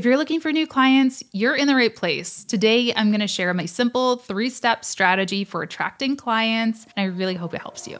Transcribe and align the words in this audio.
If 0.00 0.06
you're 0.06 0.16
looking 0.16 0.40
for 0.40 0.50
new 0.50 0.66
clients, 0.66 1.22
you're 1.32 1.54
in 1.54 1.66
the 1.68 1.74
right 1.74 1.94
place. 1.94 2.42
Today, 2.44 2.90
I'm 2.96 3.10
going 3.10 3.20
to 3.20 3.26
share 3.26 3.52
my 3.52 3.66
simple 3.66 4.16
three 4.16 4.48
step 4.48 4.82
strategy 4.82 5.44
for 5.44 5.62
attracting 5.62 6.16
clients, 6.16 6.86
and 6.96 7.04
I 7.04 7.14
really 7.14 7.34
hope 7.34 7.52
it 7.52 7.60
helps 7.60 7.86
you. 7.86 7.98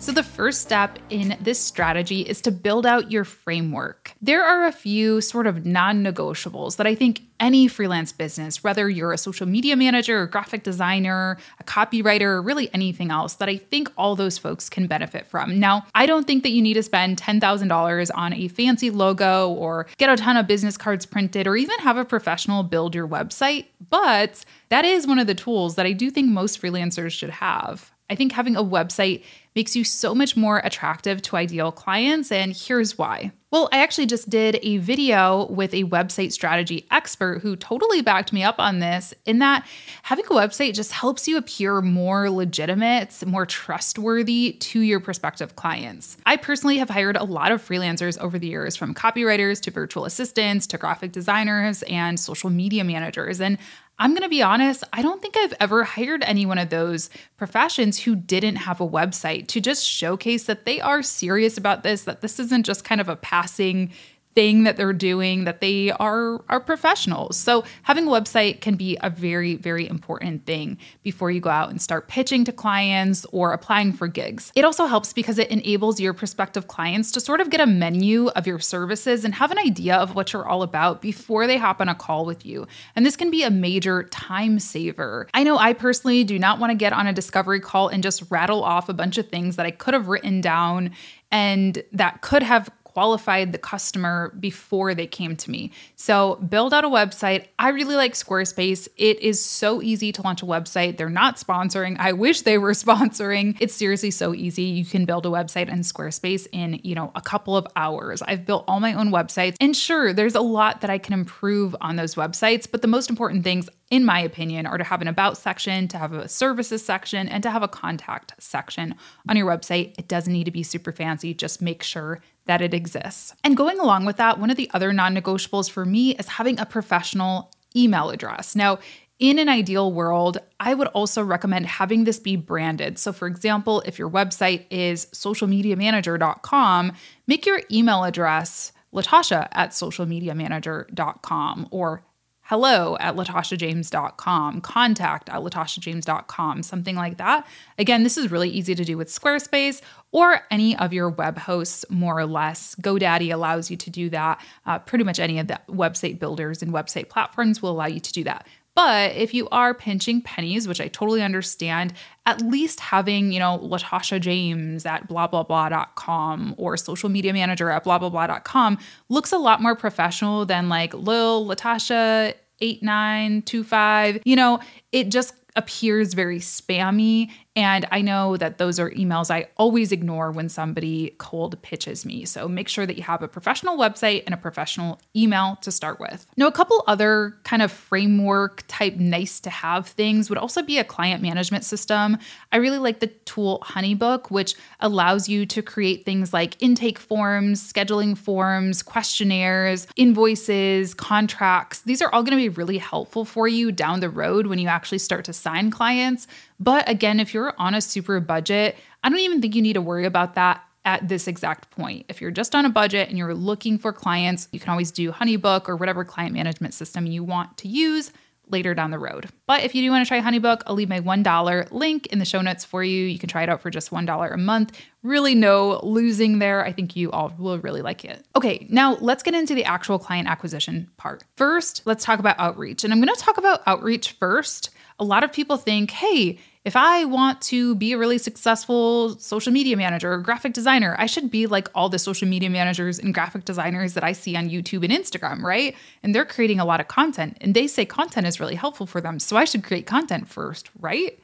So, 0.00 0.12
the 0.12 0.22
first 0.22 0.62
step 0.62 0.98
in 1.10 1.36
this 1.42 1.60
strategy 1.60 2.22
is 2.22 2.40
to 2.40 2.50
build 2.50 2.86
out 2.86 3.10
your 3.10 3.24
framework. 3.24 4.14
There 4.22 4.42
are 4.42 4.64
a 4.64 4.72
few 4.72 5.20
sort 5.20 5.46
of 5.46 5.66
non 5.66 6.02
negotiables 6.02 6.78
that 6.78 6.86
I 6.86 6.94
think 6.94 7.20
any 7.38 7.68
freelance 7.68 8.10
business, 8.10 8.64
whether 8.64 8.88
you're 8.88 9.12
a 9.12 9.18
social 9.18 9.46
media 9.46 9.76
manager, 9.76 10.22
a 10.22 10.30
graphic 10.30 10.62
designer, 10.62 11.36
a 11.58 11.64
copywriter, 11.64 12.22
or 12.22 12.40
really 12.40 12.72
anything 12.72 13.10
else, 13.10 13.34
that 13.34 13.50
I 13.50 13.58
think 13.58 13.92
all 13.98 14.16
those 14.16 14.38
folks 14.38 14.70
can 14.70 14.86
benefit 14.86 15.26
from. 15.26 15.60
Now, 15.60 15.84
I 15.94 16.06
don't 16.06 16.26
think 16.26 16.44
that 16.44 16.50
you 16.50 16.62
need 16.62 16.74
to 16.74 16.82
spend 16.82 17.20
$10,000 17.20 18.10
on 18.14 18.32
a 18.32 18.48
fancy 18.48 18.88
logo 18.88 19.50
or 19.50 19.86
get 19.98 20.08
a 20.08 20.16
ton 20.16 20.38
of 20.38 20.46
business 20.46 20.78
cards 20.78 21.04
printed 21.04 21.46
or 21.46 21.56
even 21.56 21.78
have 21.80 21.98
a 21.98 22.06
professional 22.06 22.62
build 22.62 22.94
your 22.94 23.06
website, 23.06 23.66
but 23.90 24.46
that 24.70 24.86
is 24.86 25.06
one 25.06 25.18
of 25.18 25.26
the 25.26 25.34
tools 25.34 25.74
that 25.74 25.84
I 25.84 25.92
do 25.92 26.10
think 26.10 26.30
most 26.30 26.60
freelancers 26.60 27.10
should 27.10 27.30
have. 27.30 27.90
I 28.10 28.16
think 28.16 28.32
having 28.32 28.56
a 28.56 28.64
website 28.64 29.22
makes 29.54 29.74
you 29.74 29.82
so 29.82 30.14
much 30.14 30.36
more 30.36 30.60
attractive 30.62 31.22
to 31.22 31.36
ideal 31.36 31.72
clients, 31.72 32.30
and 32.30 32.54
here's 32.54 32.98
why. 32.98 33.32
Well, 33.50 33.68
I 33.72 33.82
actually 33.82 34.06
just 34.06 34.30
did 34.30 34.60
a 34.62 34.76
video 34.76 35.46
with 35.46 35.74
a 35.74 35.82
website 35.84 36.30
strategy 36.30 36.86
expert 36.92 37.40
who 37.40 37.56
totally 37.56 38.00
backed 38.00 38.32
me 38.32 38.44
up 38.44 38.56
on 38.60 38.78
this, 38.78 39.12
in 39.26 39.40
that 39.40 39.66
having 40.02 40.24
a 40.26 40.28
website 40.28 40.74
just 40.74 40.92
helps 40.92 41.26
you 41.26 41.36
appear 41.36 41.80
more 41.80 42.30
legitimate, 42.30 43.26
more 43.26 43.46
trustworthy 43.46 44.52
to 44.60 44.80
your 44.80 45.00
prospective 45.00 45.56
clients. 45.56 46.16
I 46.26 46.36
personally 46.36 46.78
have 46.78 46.90
hired 46.90 47.16
a 47.16 47.24
lot 47.24 47.50
of 47.50 47.66
freelancers 47.66 48.18
over 48.18 48.38
the 48.38 48.46
years, 48.46 48.76
from 48.76 48.94
copywriters 48.94 49.60
to 49.62 49.72
virtual 49.72 50.04
assistants 50.04 50.68
to 50.68 50.78
graphic 50.78 51.10
designers 51.10 51.82
and 51.84 52.20
social 52.20 52.50
media 52.50 52.84
managers. 52.84 53.40
And 53.40 53.58
I'm 54.00 54.12
going 54.12 54.22
to 54.22 54.30
be 54.30 54.42
honest, 54.42 54.82
I 54.94 55.02
don't 55.02 55.20
think 55.20 55.36
I've 55.36 55.52
ever 55.60 55.84
hired 55.84 56.24
any 56.24 56.46
one 56.46 56.56
of 56.56 56.70
those 56.70 57.10
professions 57.36 57.98
who 58.00 58.16
didn't 58.16 58.56
have 58.56 58.80
a 58.80 58.88
website 58.88 59.46
to 59.48 59.60
just 59.60 59.84
showcase 59.86 60.44
that 60.44 60.64
they 60.64 60.80
are 60.80 61.02
serious 61.02 61.58
about 61.58 61.82
this, 61.82 62.04
that 62.04 62.22
this 62.22 62.40
isn't 62.40 62.64
just 62.64 62.82
kind 62.82 63.02
of 63.02 63.10
a 63.10 63.16
passing 63.16 63.92
thing 64.34 64.62
that 64.64 64.76
they're 64.76 64.92
doing 64.92 65.44
that 65.44 65.60
they 65.60 65.90
are 65.92 66.42
are 66.48 66.60
professionals. 66.60 67.36
So 67.36 67.64
having 67.82 68.06
a 68.06 68.10
website 68.10 68.60
can 68.60 68.76
be 68.76 68.96
a 69.00 69.10
very 69.10 69.56
very 69.56 69.88
important 69.88 70.46
thing 70.46 70.78
before 71.02 71.30
you 71.30 71.40
go 71.40 71.50
out 71.50 71.70
and 71.70 71.82
start 71.82 72.08
pitching 72.08 72.44
to 72.44 72.52
clients 72.52 73.26
or 73.32 73.52
applying 73.52 73.92
for 73.92 74.06
gigs. 74.06 74.52
It 74.54 74.64
also 74.64 74.86
helps 74.86 75.12
because 75.12 75.38
it 75.38 75.50
enables 75.50 75.98
your 76.00 76.14
prospective 76.14 76.68
clients 76.68 77.10
to 77.12 77.20
sort 77.20 77.40
of 77.40 77.50
get 77.50 77.60
a 77.60 77.66
menu 77.66 78.28
of 78.28 78.46
your 78.46 78.60
services 78.60 79.24
and 79.24 79.34
have 79.34 79.50
an 79.50 79.58
idea 79.58 79.96
of 79.96 80.14
what 80.14 80.32
you're 80.32 80.46
all 80.46 80.62
about 80.62 81.02
before 81.02 81.46
they 81.46 81.58
hop 81.58 81.80
on 81.80 81.88
a 81.88 81.94
call 81.94 82.24
with 82.24 82.46
you. 82.46 82.66
And 82.94 83.04
this 83.04 83.16
can 83.16 83.30
be 83.30 83.42
a 83.42 83.50
major 83.50 84.04
time 84.04 84.58
saver. 84.58 85.28
I 85.34 85.42
know 85.42 85.58
I 85.58 85.72
personally 85.72 86.24
do 86.24 86.38
not 86.38 86.58
want 86.58 86.70
to 86.70 86.76
get 86.76 86.92
on 86.92 87.06
a 87.06 87.12
discovery 87.12 87.60
call 87.60 87.88
and 87.88 88.02
just 88.02 88.22
rattle 88.30 88.62
off 88.62 88.88
a 88.88 88.94
bunch 88.94 89.18
of 89.18 89.28
things 89.28 89.56
that 89.56 89.66
I 89.66 89.70
could 89.70 89.94
have 89.94 90.08
written 90.08 90.40
down 90.40 90.92
and 91.30 91.82
that 91.92 92.22
could 92.22 92.42
have 92.42 92.70
qualified 93.00 93.50
the 93.50 93.56
customer 93.56 94.30
before 94.40 94.94
they 94.94 95.06
came 95.06 95.34
to 95.34 95.50
me. 95.50 95.72
So, 95.96 96.34
build 96.34 96.74
out 96.74 96.84
a 96.84 96.88
website. 96.88 97.46
I 97.58 97.70
really 97.70 97.96
like 97.96 98.12
Squarespace. 98.12 98.88
It 98.98 99.18
is 99.20 99.42
so 99.42 99.80
easy 99.80 100.12
to 100.12 100.20
launch 100.20 100.42
a 100.42 100.44
website. 100.44 100.98
They're 100.98 101.08
not 101.08 101.36
sponsoring. 101.36 101.96
I 101.98 102.12
wish 102.12 102.42
they 102.42 102.58
were 102.58 102.72
sponsoring. 102.84 103.56
It's 103.58 103.72
seriously 103.74 104.10
so 104.10 104.34
easy. 104.34 104.64
You 104.64 104.84
can 104.84 105.06
build 105.06 105.24
a 105.24 105.30
website 105.30 105.70
in 105.70 105.80
Squarespace 105.80 106.46
in, 106.52 106.78
you 106.82 106.94
know, 106.94 107.10
a 107.14 107.22
couple 107.22 107.56
of 107.56 107.66
hours. 107.74 108.20
I've 108.20 108.44
built 108.44 108.64
all 108.68 108.80
my 108.80 108.92
own 108.92 109.10
websites. 109.10 109.56
And 109.62 109.74
sure, 109.74 110.12
there's 110.12 110.34
a 110.34 110.42
lot 110.42 110.82
that 110.82 110.90
I 110.90 110.98
can 110.98 111.14
improve 111.14 111.74
on 111.80 111.96
those 111.96 112.16
websites, 112.16 112.70
but 112.70 112.82
the 112.82 112.88
most 112.88 113.08
important 113.08 113.44
things 113.44 113.70
in 113.90 114.04
my 114.04 114.20
opinion, 114.20 114.66
are 114.66 114.78
to 114.78 114.84
have 114.84 115.02
an 115.02 115.08
about 115.08 115.36
section, 115.36 115.88
to 115.88 115.98
have 115.98 116.12
a 116.12 116.28
services 116.28 116.84
section, 116.84 117.28
and 117.28 117.42
to 117.42 117.50
have 117.50 117.62
a 117.62 117.68
contact 117.68 118.32
section 118.38 118.94
on 119.28 119.36
your 119.36 119.46
website. 119.46 119.98
It 119.98 120.06
doesn't 120.06 120.32
need 120.32 120.44
to 120.44 120.52
be 120.52 120.62
super 120.62 120.92
fancy, 120.92 121.34
just 121.34 121.60
make 121.60 121.82
sure 121.82 122.20
that 122.50 122.60
it 122.60 122.74
exists. 122.74 123.32
And 123.44 123.56
going 123.56 123.78
along 123.78 124.06
with 124.06 124.16
that, 124.16 124.40
one 124.40 124.50
of 124.50 124.56
the 124.56 124.68
other 124.74 124.92
non 124.92 125.14
negotiables 125.14 125.70
for 125.70 125.84
me 125.84 126.16
is 126.16 126.26
having 126.26 126.58
a 126.58 126.66
professional 126.66 127.52
email 127.76 128.10
address. 128.10 128.56
Now, 128.56 128.80
in 129.20 129.38
an 129.38 129.48
ideal 129.48 129.92
world, 129.92 130.38
I 130.58 130.74
would 130.74 130.88
also 130.88 131.22
recommend 131.22 131.66
having 131.66 132.02
this 132.02 132.18
be 132.18 132.34
branded. 132.34 132.98
So, 132.98 133.12
for 133.12 133.28
example, 133.28 133.82
if 133.86 134.00
your 134.00 134.10
website 134.10 134.64
is 134.68 135.06
socialmediamanager.com, 135.06 136.92
make 137.28 137.46
your 137.46 137.62
email 137.70 138.02
address 138.02 138.72
latasha 138.92 139.46
at 139.52 139.70
socialmediamanager.com 139.70 141.68
or 141.70 142.02
hello 142.50 142.96
at 142.98 143.14
latashajames.com, 143.14 144.60
contact 144.60 145.28
at 145.28 145.40
latashajames.com, 145.40 146.64
something 146.64 146.96
like 146.96 147.16
that. 147.16 147.46
Again, 147.78 148.02
this 148.02 148.18
is 148.18 148.32
really 148.32 148.50
easy 148.50 148.74
to 148.74 148.84
do 148.84 148.96
with 148.96 149.06
Squarespace 149.06 149.80
or 150.10 150.40
any 150.50 150.76
of 150.76 150.92
your 150.92 151.10
web 151.10 151.38
hosts, 151.38 151.84
more 151.90 152.18
or 152.18 152.26
less. 152.26 152.74
GoDaddy 152.82 153.32
allows 153.32 153.70
you 153.70 153.76
to 153.76 153.88
do 153.88 154.10
that. 154.10 154.44
Uh, 154.66 154.80
pretty 154.80 155.04
much 155.04 155.20
any 155.20 155.38
of 155.38 155.46
the 155.46 155.60
website 155.68 156.18
builders 156.18 156.60
and 156.60 156.72
website 156.72 157.08
platforms 157.08 157.62
will 157.62 157.70
allow 157.70 157.86
you 157.86 158.00
to 158.00 158.12
do 158.12 158.24
that. 158.24 158.48
But 158.74 159.16
if 159.16 159.34
you 159.34 159.48
are 159.50 159.74
pinching 159.74 160.22
pennies, 160.22 160.68
which 160.68 160.80
I 160.80 160.88
totally 160.88 161.22
understand, 161.22 161.92
at 162.24 162.40
least 162.40 162.80
having, 162.80 163.32
you 163.32 163.38
know, 163.38 163.58
Latasha 163.58 164.20
James 164.20 164.86
at 164.86 165.08
blah 165.08 165.26
blah 165.26 165.42
blah.com 165.42 166.54
or 166.56 166.76
social 166.76 167.08
media 167.08 167.32
manager 167.32 167.70
at 167.70 167.84
blah 167.84 167.98
blah 167.98 168.08
blah.com 168.08 168.78
looks 169.08 169.32
a 169.32 169.38
lot 169.38 169.60
more 169.60 169.74
professional 169.74 170.46
than 170.46 170.68
like 170.68 170.94
Lil 170.94 171.46
Latasha 171.46 172.34
8925. 172.60 174.22
You 174.24 174.36
know, 174.36 174.60
it 174.92 175.10
just 175.10 175.34
appears 175.56 176.14
very 176.14 176.38
spammy 176.38 177.30
and 177.60 177.86
I 177.90 178.00
know 178.00 178.38
that 178.38 178.56
those 178.56 178.80
are 178.80 178.90
emails 178.92 179.30
I 179.30 179.46
always 179.58 179.92
ignore 179.92 180.30
when 180.32 180.48
somebody 180.48 181.14
cold 181.18 181.60
pitches 181.60 182.06
me. 182.06 182.24
So 182.24 182.48
make 182.48 182.68
sure 182.68 182.86
that 182.86 182.96
you 182.96 183.02
have 183.02 183.22
a 183.22 183.28
professional 183.28 183.76
website 183.76 184.22
and 184.24 184.32
a 184.32 184.38
professional 184.38 184.98
email 185.14 185.56
to 185.60 185.70
start 185.70 186.00
with. 186.00 186.24
Now, 186.38 186.46
a 186.46 186.52
couple 186.52 186.82
other 186.86 187.36
kind 187.44 187.60
of 187.60 187.70
framework 187.70 188.64
type 188.66 188.96
nice 188.96 189.40
to 189.40 189.50
have 189.50 189.88
things 189.88 190.30
would 190.30 190.38
also 190.38 190.62
be 190.62 190.78
a 190.78 190.84
client 190.84 191.20
management 191.20 191.64
system. 191.64 192.16
I 192.50 192.56
really 192.56 192.78
like 192.78 193.00
the 193.00 193.08
tool 193.08 193.62
Honeybook, 193.62 194.30
which 194.30 194.54
allows 194.80 195.28
you 195.28 195.44
to 195.44 195.60
create 195.60 196.06
things 196.06 196.32
like 196.32 196.56
intake 196.62 196.98
forms, 196.98 197.60
scheduling 197.70 198.16
forms, 198.16 198.82
questionnaires, 198.82 199.86
invoices, 199.96 200.94
contracts. 200.94 201.82
These 201.82 202.00
are 202.00 202.10
all 202.14 202.22
going 202.22 202.38
to 202.38 202.42
be 202.42 202.48
really 202.48 202.78
helpful 202.78 203.26
for 203.26 203.46
you 203.46 203.70
down 203.70 204.00
the 204.00 204.08
road 204.08 204.46
when 204.46 204.58
you 204.58 204.68
actually 204.68 204.96
start 204.98 205.26
to 205.26 205.34
sign 205.34 205.70
clients. 205.70 206.26
But 206.60 206.88
again, 206.88 207.18
if 207.18 207.34
you're 207.34 207.54
on 207.58 207.74
a 207.74 207.80
super 207.80 208.20
budget, 208.20 208.76
I 209.02 209.08
don't 209.08 209.18
even 209.18 209.40
think 209.40 209.54
you 209.54 209.62
need 209.62 209.72
to 209.72 209.80
worry 209.80 210.04
about 210.04 210.34
that 210.34 210.62
at 210.84 211.08
this 211.08 211.26
exact 211.26 211.70
point. 211.70 212.06
If 212.08 212.20
you're 212.20 212.30
just 212.30 212.54
on 212.54 212.64
a 212.64 212.70
budget 212.70 213.08
and 213.08 213.18
you're 213.18 213.34
looking 213.34 213.78
for 213.78 213.92
clients, 213.92 214.48
you 214.52 214.60
can 214.60 214.70
always 214.70 214.90
do 214.90 215.10
Honeybook 215.10 215.68
or 215.68 215.76
whatever 215.76 216.04
client 216.04 216.32
management 216.34 216.74
system 216.74 217.06
you 217.06 217.24
want 217.24 217.56
to 217.58 217.68
use 217.68 218.12
later 218.48 218.74
down 218.74 218.90
the 218.90 218.98
road. 218.98 219.28
But 219.46 219.62
if 219.62 219.74
you 219.74 219.82
do 219.82 219.90
want 219.90 220.04
to 220.04 220.08
try 220.08 220.20
Honeybook, 220.20 220.62
I'll 220.66 220.74
leave 220.74 220.88
my 220.88 221.00
$1 221.00 221.70
link 221.70 222.06
in 222.06 222.18
the 222.18 222.24
show 222.24 222.40
notes 222.40 222.64
for 222.64 222.82
you. 222.82 223.04
You 223.04 223.18
can 223.18 223.28
try 223.28 223.42
it 223.44 223.48
out 223.48 223.60
for 223.60 223.70
just 223.70 223.90
$1 223.90 224.32
a 224.32 224.36
month. 224.36 224.76
Really 225.02 225.34
no 225.34 225.80
losing 225.82 226.40
there. 226.40 226.64
I 226.64 226.72
think 226.72 226.96
you 226.96 227.10
all 227.12 227.32
will 227.38 227.58
really 227.58 227.82
like 227.82 228.04
it. 228.04 228.24
Okay, 228.34 228.66
now 228.68 228.96
let's 229.00 229.22
get 229.22 229.34
into 229.34 229.54
the 229.54 229.64
actual 229.64 229.98
client 229.98 230.28
acquisition 230.28 230.90
part. 230.96 231.22
First, 231.36 231.82
let's 231.84 232.04
talk 232.04 232.18
about 232.18 232.40
outreach. 232.40 232.82
And 232.82 232.92
I'm 232.92 233.00
going 233.00 233.14
to 233.14 233.20
talk 233.20 233.38
about 233.38 233.62
outreach 233.66 234.12
first. 234.12 234.70
A 234.98 235.04
lot 235.04 235.22
of 235.22 235.32
people 235.32 235.56
think, 235.56 235.92
hey, 235.92 236.38
if 236.64 236.76
I 236.76 237.06
want 237.06 237.40
to 237.42 237.74
be 237.76 237.92
a 237.92 237.98
really 237.98 238.18
successful 238.18 239.18
social 239.18 239.52
media 239.52 239.76
manager 239.76 240.12
or 240.12 240.18
graphic 240.18 240.52
designer, 240.52 240.94
I 240.98 241.06
should 241.06 241.30
be 241.30 241.46
like 241.46 241.68
all 241.74 241.88
the 241.88 241.98
social 241.98 242.28
media 242.28 242.50
managers 242.50 242.98
and 242.98 243.14
graphic 243.14 243.46
designers 243.46 243.94
that 243.94 244.04
I 244.04 244.12
see 244.12 244.36
on 244.36 244.50
YouTube 244.50 244.84
and 244.84 244.92
Instagram, 244.92 245.42
right? 245.42 245.74
And 246.02 246.14
they're 246.14 246.26
creating 246.26 246.60
a 246.60 246.66
lot 246.66 246.80
of 246.80 246.88
content 246.88 247.38
and 247.40 247.54
they 247.54 247.66
say 247.66 247.86
content 247.86 248.26
is 248.26 248.40
really 248.40 248.56
helpful 248.56 248.86
for 248.86 249.00
them. 249.00 249.18
So 249.18 249.38
I 249.38 249.44
should 249.46 249.64
create 249.64 249.86
content 249.86 250.28
first, 250.28 250.68
right? 250.78 251.18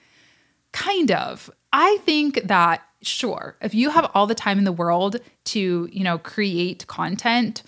Kind 0.72 1.10
of. 1.10 1.50
I 1.70 1.98
think 2.06 2.42
that 2.44 2.82
sure, 3.02 3.56
if 3.60 3.74
you 3.74 3.90
have 3.90 4.10
all 4.14 4.26
the 4.26 4.34
time 4.34 4.58
in 4.58 4.64
the 4.64 4.72
world 4.72 5.16
to, 5.44 5.88
you 5.92 6.02
know, 6.02 6.16
create 6.16 6.86
content, 6.86 7.62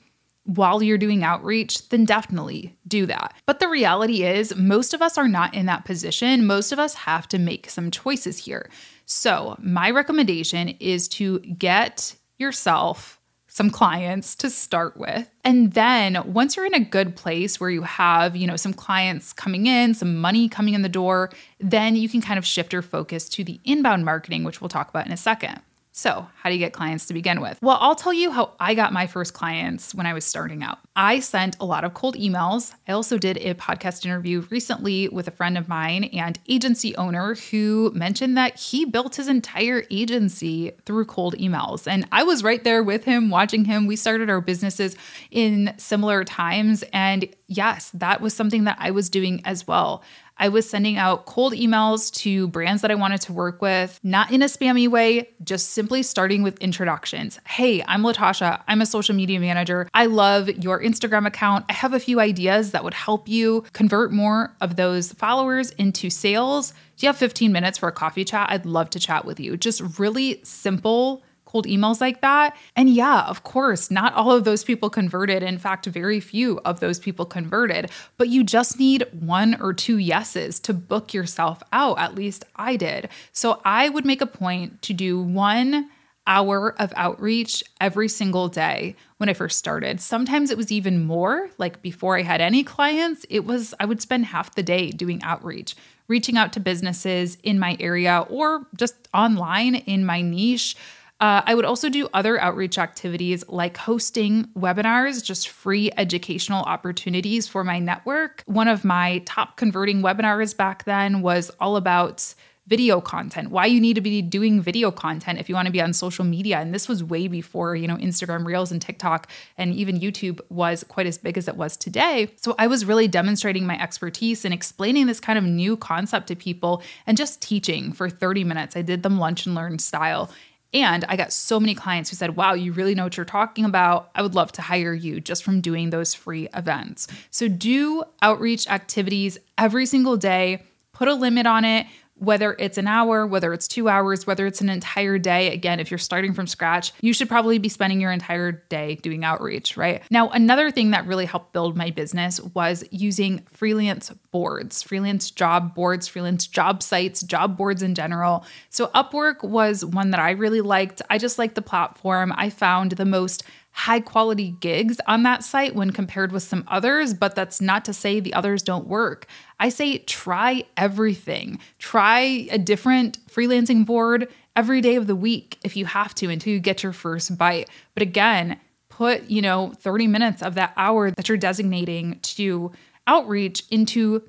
while 0.48 0.82
you're 0.82 0.96
doing 0.96 1.22
outreach, 1.22 1.90
then 1.90 2.06
definitely 2.06 2.74
do 2.86 3.04
that. 3.04 3.34
But 3.44 3.60
the 3.60 3.68
reality 3.68 4.24
is, 4.24 4.56
most 4.56 4.94
of 4.94 5.02
us 5.02 5.18
are 5.18 5.28
not 5.28 5.52
in 5.52 5.66
that 5.66 5.84
position. 5.84 6.46
Most 6.46 6.72
of 6.72 6.78
us 6.78 6.94
have 6.94 7.28
to 7.28 7.38
make 7.38 7.68
some 7.68 7.90
choices 7.90 8.38
here. 8.38 8.70
So, 9.04 9.56
my 9.60 9.90
recommendation 9.90 10.68
is 10.80 11.06
to 11.08 11.40
get 11.40 12.16
yourself 12.38 13.20
some 13.46 13.68
clients 13.68 14.34
to 14.36 14.48
start 14.48 14.96
with. 14.96 15.28
And 15.44 15.72
then 15.72 16.32
once 16.32 16.56
you're 16.56 16.66
in 16.66 16.74
a 16.74 16.80
good 16.80 17.14
place 17.14 17.60
where 17.60 17.70
you 17.70 17.82
have, 17.82 18.34
you 18.36 18.46
know, 18.46 18.56
some 18.56 18.72
clients 18.72 19.32
coming 19.34 19.66
in, 19.66 19.94
some 19.94 20.16
money 20.16 20.48
coming 20.48 20.74
in 20.74 20.82
the 20.82 20.88
door, 20.88 21.30
then 21.58 21.96
you 21.96 22.08
can 22.08 22.20
kind 22.20 22.38
of 22.38 22.46
shift 22.46 22.72
your 22.72 22.82
focus 22.82 23.28
to 23.30 23.44
the 23.44 23.60
inbound 23.64 24.04
marketing, 24.04 24.44
which 24.44 24.60
we'll 24.60 24.68
talk 24.68 24.88
about 24.88 25.06
in 25.06 25.12
a 25.12 25.16
second. 25.16 25.60
So, 25.98 26.28
how 26.36 26.48
do 26.48 26.54
you 26.54 26.60
get 26.60 26.72
clients 26.72 27.06
to 27.06 27.12
begin 27.12 27.40
with? 27.40 27.58
Well, 27.60 27.76
I'll 27.80 27.96
tell 27.96 28.12
you 28.12 28.30
how 28.30 28.52
I 28.60 28.76
got 28.76 28.92
my 28.92 29.08
first 29.08 29.34
clients 29.34 29.96
when 29.96 30.06
I 30.06 30.12
was 30.12 30.24
starting 30.24 30.62
out. 30.62 30.78
I 30.94 31.18
sent 31.18 31.56
a 31.58 31.64
lot 31.64 31.82
of 31.82 31.92
cold 31.94 32.14
emails. 32.14 32.72
I 32.86 32.92
also 32.92 33.18
did 33.18 33.36
a 33.38 33.54
podcast 33.54 34.04
interview 34.04 34.46
recently 34.48 35.08
with 35.08 35.26
a 35.26 35.32
friend 35.32 35.58
of 35.58 35.68
mine 35.68 36.04
and 36.04 36.38
agency 36.48 36.94
owner 36.94 37.34
who 37.34 37.90
mentioned 37.96 38.36
that 38.36 38.56
he 38.56 38.84
built 38.84 39.16
his 39.16 39.26
entire 39.26 39.82
agency 39.90 40.70
through 40.86 41.06
cold 41.06 41.34
emails. 41.36 41.88
And 41.90 42.06
I 42.12 42.22
was 42.22 42.44
right 42.44 42.62
there 42.62 42.84
with 42.84 43.02
him, 43.02 43.28
watching 43.28 43.64
him. 43.64 43.88
We 43.88 43.96
started 43.96 44.30
our 44.30 44.40
businesses 44.40 44.94
in 45.32 45.74
similar 45.78 46.22
times. 46.22 46.84
And 46.92 47.28
yes, 47.48 47.90
that 47.94 48.20
was 48.20 48.34
something 48.34 48.64
that 48.64 48.76
I 48.78 48.92
was 48.92 49.10
doing 49.10 49.40
as 49.44 49.66
well. 49.66 50.04
I 50.38 50.48
was 50.48 50.68
sending 50.68 50.96
out 50.96 51.26
cold 51.26 51.52
emails 51.52 52.12
to 52.18 52.46
brands 52.48 52.82
that 52.82 52.90
I 52.90 52.94
wanted 52.94 53.20
to 53.22 53.32
work 53.32 53.60
with, 53.60 53.98
not 54.02 54.30
in 54.30 54.40
a 54.42 54.46
spammy 54.46 54.86
way, 54.86 55.30
just 55.42 55.70
simply 55.70 56.02
starting 56.02 56.42
with 56.42 56.58
introductions. 56.58 57.40
Hey, 57.46 57.82
I'm 57.88 58.02
Latasha. 58.02 58.62
I'm 58.68 58.80
a 58.80 58.86
social 58.86 59.14
media 59.14 59.40
manager. 59.40 59.88
I 59.94 60.06
love 60.06 60.48
your 60.48 60.80
Instagram 60.80 61.26
account. 61.26 61.64
I 61.68 61.72
have 61.72 61.92
a 61.92 62.00
few 62.00 62.20
ideas 62.20 62.70
that 62.70 62.84
would 62.84 62.94
help 62.94 63.28
you 63.28 63.64
convert 63.72 64.12
more 64.12 64.54
of 64.60 64.76
those 64.76 65.12
followers 65.12 65.72
into 65.72 66.08
sales. 66.08 66.72
Do 66.96 67.06
you 67.06 67.08
have 67.08 67.16
15 67.16 67.52
minutes 67.52 67.78
for 67.78 67.88
a 67.88 67.92
coffee 67.92 68.24
chat? 68.24 68.48
I'd 68.50 68.66
love 68.66 68.90
to 68.90 69.00
chat 69.00 69.24
with 69.24 69.40
you. 69.40 69.56
Just 69.56 69.98
really 69.98 70.40
simple 70.44 71.22
cold 71.48 71.66
emails 71.66 72.00
like 72.00 72.20
that. 72.20 72.54
And 72.76 72.90
yeah, 72.90 73.22
of 73.22 73.42
course, 73.42 73.90
not 73.90 74.12
all 74.12 74.32
of 74.32 74.44
those 74.44 74.64
people 74.64 74.90
converted. 74.90 75.42
In 75.42 75.58
fact, 75.58 75.86
very 75.86 76.20
few 76.20 76.60
of 76.66 76.80
those 76.80 76.98
people 76.98 77.24
converted, 77.24 77.90
but 78.18 78.28
you 78.28 78.44
just 78.44 78.78
need 78.78 79.06
one 79.18 79.58
or 79.60 79.72
two 79.72 79.96
yeses 79.96 80.60
to 80.60 80.74
book 80.74 81.14
yourself 81.14 81.62
out. 81.72 81.98
At 81.98 82.14
least 82.14 82.44
I 82.54 82.76
did. 82.76 83.08
So 83.32 83.62
I 83.64 83.88
would 83.88 84.04
make 84.04 84.20
a 84.20 84.26
point 84.26 84.82
to 84.82 84.92
do 84.92 85.18
one 85.20 85.88
hour 86.26 86.74
of 86.78 86.92
outreach 86.94 87.64
every 87.80 88.08
single 88.08 88.48
day 88.48 88.94
when 89.16 89.30
I 89.30 89.32
first 89.32 89.58
started. 89.58 90.02
Sometimes 90.02 90.50
it 90.50 90.58
was 90.58 90.70
even 90.70 91.06
more, 91.06 91.48
like 91.56 91.80
before 91.80 92.18
I 92.18 92.22
had 92.22 92.42
any 92.42 92.62
clients, 92.62 93.24
it 93.30 93.46
was 93.46 93.72
I 93.80 93.86
would 93.86 94.02
spend 94.02 94.26
half 94.26 94.54
the 94.54 94.62
day 94.62 94.90
doing 94.90 95.22
outreach, 95.22 95.74
reaching 96.08 96.36
out 96.36 96.52
to 96.52 96.60
businesses 96.60 97.38
in 97.42 97.58
my 97.58 97.78
area 97.80 98.26
or 98.28 98.66
just 98.76 98.94
online 99.14 99.76
in 99.76 100.04
my 100.04 100.20
niche 100.20 100.76
uh, 101.20 101.42
I 101.44 101.54
would 101.54 101.64
also 101.64 101.88
do 101.88 102.08
other 102.14 102.40
outreach 102.40 102.78
activities 102.78 103.44
like 103.48 103.76
hosting 103.76 104.44
webinars, 104.56 105.24
just 105.24 105.48
free 105.48 105.90
educational 105.96 106.62
opportunities 106.62 107.48
for 107.48 107.64
my 107.64 107.80
network. 107.80 108.44
One 108.46 108.68
of 108.68 108.84
my 108.84 109.22
top 109.26 109.56
converting 109.56 110.00
webinars 110.00 110.56
back 110.56 110.84
then 110.84 111.20
was 111.20 111.50
all 111.58 111.76
about 111.76 112.34
video 112.68 113.00
content 113.00 113.50
why 113.50 113.64
you 113.64 113.80
need 113.80 113.94
to 113.94 114.00
be 114.02 114.20
doing 114.20 114.60
video 114.60 114.90
content 114.90 115.38
if 115.38 115.48
you 115.48 115.54
want 115.54 115.64
to 115.64 115.72
be 115.72 115.80
on 115.80 115.94
social 115.94 116.24
media. 116.24 116.58
And 116.58 116.74
this 116.74 116.86
was 116.86 117.02
way 117.02 117.26
before 117.26 117.74
you 117.74 117.88
know 117.88 117.96
instagram 117.96 118.44
reels 118.44 118.70
and 118.70 118.80
tiktok 118.80 119.30
and 119.56 119.74
even 119.74 119.98
youtube 119.98 120.40
was 120.50 120.84
quite 120.86 121.06
as 121.06 121.16
big 121.16 121.38
as 121.38 121.48
it 121.48 121.56
was 121.56 121.78
today. 121.78 122.30
So 122.36 122.54
i 122.58 122.66
was 122.66 122.84
really 122.84 123.08
demonstrating 123.08 123.66
my 123.66 123.80
expertise 123.80 124.44
and 124.44 124.52
explaining 124.52 125.06
this 125.06 125.18
kind 125.18 125.38
of 125.38 125.44
new 125.44 125.78
concept 125.78 126.28
to 126.28 126.36
people 126.36 126.82
and 127.06 127.16
just 127.16 127.40
teaching 127.40 127.92
for 127.92 128.10
30 128.10 128.44
minutes. 128.44 128.76
I 128.76 128.82
did 128.82 129.02
them 129.02 129.18
lunch 129.18 129.46
and 129.46 129.54
learn 129.54 129.78
style 129.78 130.30
and 130.74 131.04
I 131.08 131.16
got 131.16 131.32
so 131.32 131.58
many 131.58 131.74
clients 131.74 132.10
who 132.10 132.16
said, 132.16 132.36
Wow, 132.36 132.52
you 132.54 132.72
really 132.72 132.94
know 132.94 133.04
what 133.04 133.16
you're 133.16 133.24
talking 133.24 133.64
about. 133.64 134.10
I 134.14 134.22
would 134.22 134.34
love 134.34 134.52
to 134.52 134.62
hire 134.62 134.92
you 134.92 135.20
just 135.20 135.42
from 135.42 135.60
doing 135.60 135.90
those 135.90 136.14
free 136.14 136.48
events. 136.54 137.08
So 137.30 137.48
do 137.48 138.04
outreach 138.20 138.68
activities 138.68 139.38
every 139.56 139.86
single 139.86 140.16
day, 140.16 140.62
put 140.92 141.08
a 141.08 141.14
limit 141.14 141.46
on 141.46 141.64
it 141.64 141.86
whether 142.18 142.54
it's 142.58 142.78
an 142.78 142.86
hour, 142.86 143.26
whether 143.26 143.52
it's 143.52 143.68
two 143.68 143.88
hours, 143.88 144.26
whether 144.26 144.46
it's 144.46 144.60
an 144.60 144.68
entire 144.68 145.18
day. 145.18 145.52
Again, 145.52 145.80
if 145.80 145.90
you're 145.90 145.98
starting 145.98 146.32
from 146.34 146.46
scratch, 146.46 146.92
you 147.00 147.12
should 147.12 147.28
probably 147.28 147.58
be 147.58 147.68
spending 147.68 148.00
your 148.00 148.12
entire 148.12 148.52
day 148.52 148.96
doing 148.96 149.24
outreach, 149.24 149.76
right? 149.76 150.02
Now, 150.10 150.28
another 150.30 150.70
thing 150.70 150.90
that 150.90 151.06
really 151.06 151.26
helped 151.26 151.52
build 151.52 151.76
my 151.76 151.90
business 151.90 152.40
was 152.40 152.84
using 152.90 153.46
freelance 153.50 154.10
boards, 154.30 154.82
freelance 154.82 155.30
job 155.30 155.74
boards, 155.74 156.08
freelance 156.08 156.46
job 156.46 156.82
sites, 156.82 157.22
job 157.22 157.56
boards 157.56 157.82
in 157.82 157.94
general. 157.94 158.44
So, 158.70 158.88
Upwork 158.88 159.42
was 159.42 159.84
one 159.84 160.10
that 160.10 160.20
I 160.20 160.30
really 160.30 160.60
liked. 160.60 161.02
I 161.10 161.18
just 161.18 161.38
liked 161.38 161.54
the 161.54 161.62
platform. 161.62 162.32
I 162.36 162.50
found 162.50 162.92
the 162.92 163.04
most 163.04 163.44
high 163.78 164.00
quality 164.00 164.56
gigs 164.58 165.00
on 165.06 165.22
that 165.22 165.44
site 165.44 165.72
when 165.72 165.92
compared 165.92 166.32
with 166.32 166.42
some 166.42 166.64
others, 166.66 167.14
but 167.14 167.36
that's 167.36 167.60
not 167.60 167.84
to 167.84 167.92
say 167.92 168.18
the 168.18 168.34
others 168.34 168.60
don't 168.62 168.88
work. 168.88 169.26
I 169.60 169.68
say 169.68 169.98
try 169.98 170.64
everything. 170.76 171.58
Try 171.78 172.48
a 172.50 172.58
different 172.58 173.18
freelancing 173.28 173.84
board 173.84 174.28
every 174.54 174.80
day 174.80 174.96
of 174.96 175.06
the 175.06 175.16
week 175.16 175.58
if 175.62 175.76
you 175.76 175.86
have 175.86 176.14
to 176.16 176.30
until 176.30 176.52
you 176.52 176.60
get 176.60 176.82
your 176.82 176.92
first 176.92 177.36
bite. 177.38 177.68
But 177.94 178.02
again, 178.02 178.58
put, 178.88 179.30
you 179.30 179.42
know, 179.42 179.72
30 179.78 180.06
minutes 180.08 180.42
of 180.42 180.54
that 180.54 180.72
hour 180.76 181.10
that 181.10 181.28
you're 181.28 181.38
designating 181.38 182.18
to 182.20 182.72
outreach 183.06 183.62
into 183.70 184.22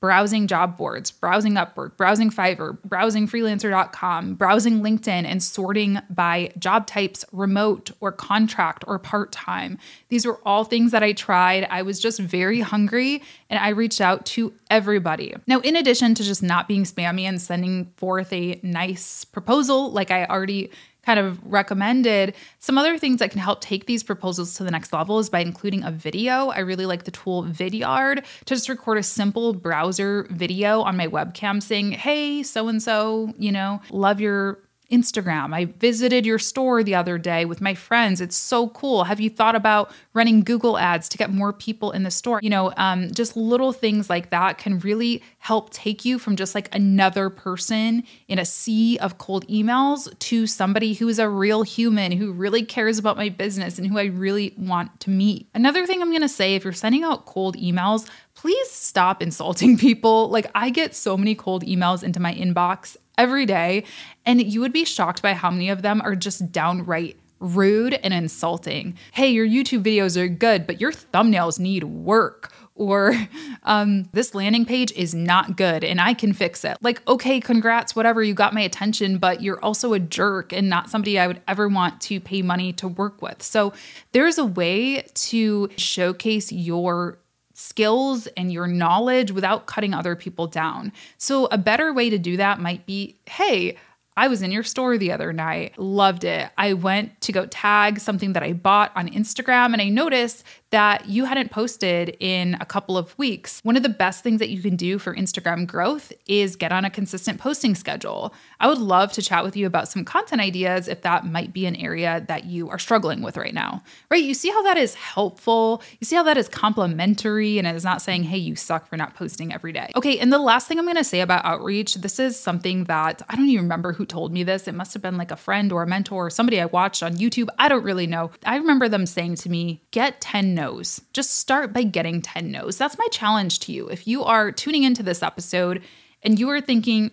browsing 0.00 0.46
job 0.46 0.76
boards, 0.78 1.10
browsing 1.10 1.54
Upwork, 1.54 1.96
browsing 1.96 2.30
Fiverr, 2.30 2.78
browsing 2.82 3.28
freelancer.com, 3.28 4.34
browsing 4.34 4.80
LinkedIn, 4.80 5.24
and 5.24 5.42
sorting 5.42 5.98
by 6.08 6.50
job 6.58 6.86
types, 6.86 7.24
remote 7.32 7.90
or 8.00 8.10
contract 8.10 8.82
or 8.86 8.98
part 8.98 9.30
time. 9.30 9.78
These 10.08 10.24
were 10.24 10.40
all 10.46 10.64
things 10.64 10.92
that 10.92 11.02
I 11.02 11.12
tried. 11.12 11.66
I 11.70 11.82
was 11.82 12.00
just 12.00 12.18
very 12.18 12.60
hungry 12.60 13.22
and 13.50 13.62
I 13.62 13.70
reached 13.70 14.00
out 14.00 14.24
to 14.26 14.54
everybody. 14.70 15.34
Now, 15.46 15.60
in 15.60 15.76
addition 15.76 16.14
to 16.14 16.22
just 16.22 16.42
not 16.42 16.66
being 16.66 16.84
spammy 16.84 17.22
and 17.22 17.40
sending 17.40 17.92
forth 17.96 18.32
a 18.32 18.58
nice 18.62 19.24
proposal, 19.26 19.92
like 19.92 20.10
I 20.10 20.24
already 20.24 20.70
kind 21.10 21.26
of 21.26 21.40
recommended. 21.44 22.36
Some 22.60 22.78
other 22.78 22.96
things 22.96 23.18
that 23.18 23.32
can 23.32 23.40
help 23.40 23.60
take 23.60 23.86
these 23.86 24.04
proposals 24.04 24.54
to 24.54 24.62
the 24.62 24.70
next 24.70 24.92
level 24.92 25.18
is 25.18 25.28
by 25.28 25.40
including 25.40 25.82
a 25.82 25.90
video. 25.90 26.50
I 26.50 26.60
really 26.60 26.86
like 26.86 27.02
the 27.02 27.10
tool 27.10 27.42
Vidyard 27.42 28.24
to 28.44 28.54
just 28.54 28.68
record 28.68 28.96
a 28.96 29.02
simple 29.02 29.52
browser 29.52 30.28
video 30.30 30.82
on 30.82 30.96
my 30.96 31.08
webcam 31.08 31.60
saying, 31.60 31.90
hey, 31.90 32.44
so 32.44 32.68
and 32.68 32.80
so, 32.80 33.34
you 33.38 33.50
know, 33.50 33.80
love 33.90 34.20
your 34.20 34.60
Instagram. 34.90 35.54
I 35.54 35.66
visited 35.66 36.26
your 36.26 36.38
store 36.38 36.82
the 36.82 36.94
other 36.94 37.18
day 37.18 37.44
with 37.44 37.60
my 37.60 37.74
friends. 37.74 38.20
It's 38.20 38.36
so 38.36 38.68
cool. 38.68 39.04
Have 39.04 39.20
you 39.20 39.30
thought 39.30 39.54
about 39.54 39.92
running 40.14 40.42
Google 40.42 40.78
ads 40.78 41.08
to 41.10 41.18
get 41.18 41.30
more 41.30 41.52
people 41.52 41.92
in 41.92 42.02
the 42.02 42.10
store? 42.10 42.40
You 42.42 42.50
know, 42.50 42.72
um, 42.76 43.10
just 43.12 43.36
little 43.36 43.72
things 43.72 44.10
like 44.10 44.30
that 44.30 44.58
can 44.58 44.78
really 44.80 45.22
help 45.38 45.70
take 45.70 46.04
you 46.04 46.18
from 46.18 46.36
just 46.36 46.54
like 46.54 46.74
another 46.74 47.30
person 47.30 48.02
in 48.28 48.38
a 48.38 48.44
sea 48.44 48.98
of 48.98 49.18
cold 49.18 49.46
emails 49.48 50.16
to 50.18 50.46
somebody 50.46 50.94
who 50.94 51.08
is 51.08 51.18
a 51.18 51.28
real 51.28 51.62
human 51.62 52.12
who 52.12 52.32
really 52.32 52.64
cares 52.64 52.98
about 52.98 53.16
my 53.16 53.28
business 53.28 53.78
and 53.78 53.86
who 53.86 53.98
I 53.98 54.04
really 54.04 54.54
want 54.56 55.00
to 55.00 55.10
meet. 55.10 55.48
Another 55.54 55.86
thing 55.86 56.02
I'm 56.02 56.10
going 56.10 56.20
to 56.22 56.28
say 56.28 56.54
if 56.54 56.64
you're 56.64 56.72
sending 56.72 57.04
out 57.04 57.26
cold 57.26 57.56
emails, 57.56 58.08
please 58.34 58.70
stop 58.70 59.22
insulting 59.22 59.78
people. 59.86 60.28
Like, 60.28 60.50
I 60.54 60.70
get 60.70 60.94
so 60.94 61.16
many 61.16 61.34
cold 61.34 61.64
emails 61.64 62.02
into 62.02 62.20
my 62.20 62.34
inbox 62.34 62.96
every 63.20 63.44
day. 63.44 63.84
And 64.24 64.42
you 64.42 64.60
would 64.60 64.72
be 64.72 64.84
shocked 64.84 65.20
by 65.20 65.34
how 65.34 65.50
many 65.50 65.68
of 65.68 65.82
them 65.82 66.00
are 66.02 66.16
just 66.16 66.50
downright 66.50 67.18
rude 67.38 67.94
and 67.94 68.12
insulting. 68.14 68.96
Hey, 69.12 69.30
your 69.30 69.46
YouTube 69.46 69.82
videos 69.82 70.16
are 70.16 70.28
good, 70.28 70.66
but 70.66 70.80
your 70.80 70.92
thumbnails 70.92 71.58
need 71.58 71.84
work. 71.84 72.52
Or 72.74 73.14
um, 73.64 74.08
this 74.12 74.34
landing 74.34 74.64
page 74.64 74.90
is 74.92 75.14
not 75.14 75.56
good 75.56 75.84
and 75.84 76.00
I 76.00 76.14
can 76.14 76.32
fix 76.32 76.64
it. 76.64 76.78
Like, 76.80 77.06
okay, 77.06 77.40
congrats, 77.40 77.94
whatever, 77.94 78.22
you 78.22 78.32
got 78.32 78.54
my 78.54 78.62
attention, 78.62 79.18
but 79.18 79.42
you're 79.42 79.62
also 79.62 79.92
a 79.92 79.98
jerk 79.98 80.52
and 80.52 80.70
not 80.70 80.88
somebody 80.88 81.18
I 81.18 81.26
would 81.26 81.42
ever 81.46 81.68
want 81.68 82.00
to 82.02 82.20
pay 82.20 82.40
money 82.40 82.72
to 82.74 82.88
work 82.88 83.20
with. 83.20 83.42
So, 83.42 83.74
there's 84.12 84.38
a 84.38 84.46
way 84.46 85.02
to 85.02 85.68
showcase 85.76 86.52
your 86.52 87.18
skills 87.60 88.26
and 88.36 88.52
your 88.52 88.66
knowledge 88.66 89.30
without 89.30 89.66
cutting 89.66 89.94
other 89.94 90.16
people 90.16 90.46
down. 90.46 90.92
So, 91.18 91.46
a 91.46 91.58
better 91.58 91.92
way 91.92 92.10
to 92.10 92.18
do 92.18 92.36
that 92.36 92.60
might 92.60 92.86
be 92.86 93.16
hey, 93.26 93.76
I 94.16 94.28
was 94.28 94.42
in 94.42 94.50
your 94.50 94.64
store 94.64 94.98
the 94.98 95.12
other 95.12 95.32
night, 95.32 95.78
loved 95.78 96.24
it. 96.24 96.50
I 96.58 96.74
went 96.74 97.20
to 97.22 97.32
go 97.32 97.46
tag 97.46 98.00
something 98.00 98.34
that 98.34 98.42
I 98.42 98.52
bought 98.52 98.92
on 98.94 99.08
Instagram 99.08 99.72
and 99.72 99.80
I 99.80 99.88
noticed 99.88 100.44
that 100.70 101.08
you 101.08 101.24
hadn't 101.24 101.50
posted 101.50 102.16
in 102.20 102.56
a 102.60 102.64
couple 102.64 102.96
of 102.96 103.16
weeks. 103.18 103.60
One 103.64 103.76
of 103.76 103.82
the 103.82 103.88
best 103.88 104.22
things 104.22 104.38
that 104.38 104.50
you 104.50 104.62
can 104.62 104.76
do 104.76 104.98
for 104.98 105.14
Instagram 105.14 105.66
growth 105.66 106.12
is 106.26 106.54
get 106.54 106.70
on 106.70 106.84
a 106.84 106.90
consistent 106.90 107.40
posting 107.40 107.74
schedule. 107.74 108.32
I 108.60 108.68
would 108.68 108.78
love 108.78 109.12
to 109.12 109.22
chat 109.22 109.42
with 109.42 109.56
you 109.56 109.66
about 109.66 109.88
some 109.88 110.04
content 110.04 110.40
ideas 110.40 110.86
if 110.86 111.02
that 111.02 111.26
might 111.26 111.52
be 111.52 111.66
an 111.66 111.74
area 111.76 112.24
that 112.28 112.44
you 112.44 112.70
are 112.70 112.78
struggling 112.78 113.20
with 113.22 113.36
right 113.36 113.54
now. 113.54 113.82
Right? 114.10 114.22
You 114.22 114.34
see 114.34 114.50
how 114.50 114.62
that 114.62 114.76
is 114.76 114.94
helpful? 114.94 115.82
You 115.98 116.04
see 116.04 116.14
how 116.14 116.22
that 116.22 116.38
is 116.38 116.48
complimentary 116.48 117.58
and 117.58 117.66
it 117.66 117.74
is 117.74 117.84
not 117.84 118.00
saying, 118.00 118.24
hey, 118.24 118.38
you 118.38 118.54
suck 118.54 118.86
for 118.86 118.96
not 118.96 119.14
posting 119.14 119.52
every 119.52 119.72
day. 119.72 119.90
Okay, 119.96 120.18
and 120.18 120.32
the 120.32 120.38
last 120.38 120.68
thing 120.68 120.78
I'm 120.78 120.86
gonna 120.86 121.02
say 121.02 121.20
about 121.20 121.44
outreach, 121.44 121.94
this 121.96 122.20
is 122.20 122.38
something 122.38 122.84
that 122.84 123.22
I 123.28 123.34
don't 123.34 123.48
even 123.48 123.64
remember 123.64 123.92
who 123.92 124.06
told 124.06 124.32
me 124.32 124.44
this. 124.44 124.68
It 124.68 124.74
must 124.74 124.92
have 124.94 125.02
been 125.02 125.16
like 125.16 125.32
a 125.32 125.36
friend 125.36 125.72
or 125.72 125.82
a 125.82 125.86
mentor 125.86 126.26
or 126.26 126.30
somebody 126.30 126.60
I 126.60 126.66
watched 126.66 127.02
on 127.02 127.16
YouTube. 127.16 127.48
I 127.58 127.68
don't 127.68 127.82
really 127.82 128.06
know. 128.06 128.30
I 128.46 128.56
remember 128.56 128.88
them 128.88 129.06
saying 129.06 129.36
to 129.36 129.48
me, 129.48 129.82
get 129.90 130.20
10 130.20 130.54
no's. 130.60 131.00
Just 131.12 131.38
start 131.38 131.72
by 131.72 131.82
getting 131.82 132.20
10 132.20 132.50
no's. 132.50 132.76
That's 132.76 132.98
my 132.98 133.06
challenge 133.10 133.60
to 133.60 133.72
you. 133.72 133.88
If 133.88 134.06
you 134.06 134.22
are 134.24 134.52
tuning 134.52 134.84
into 134.84 135.02
this 135.02 135.22
episode 135.22 135.82
and 136.22 136.38
you 136.38 136.50
are 136.50 136.60
thinking, 136.60 137.10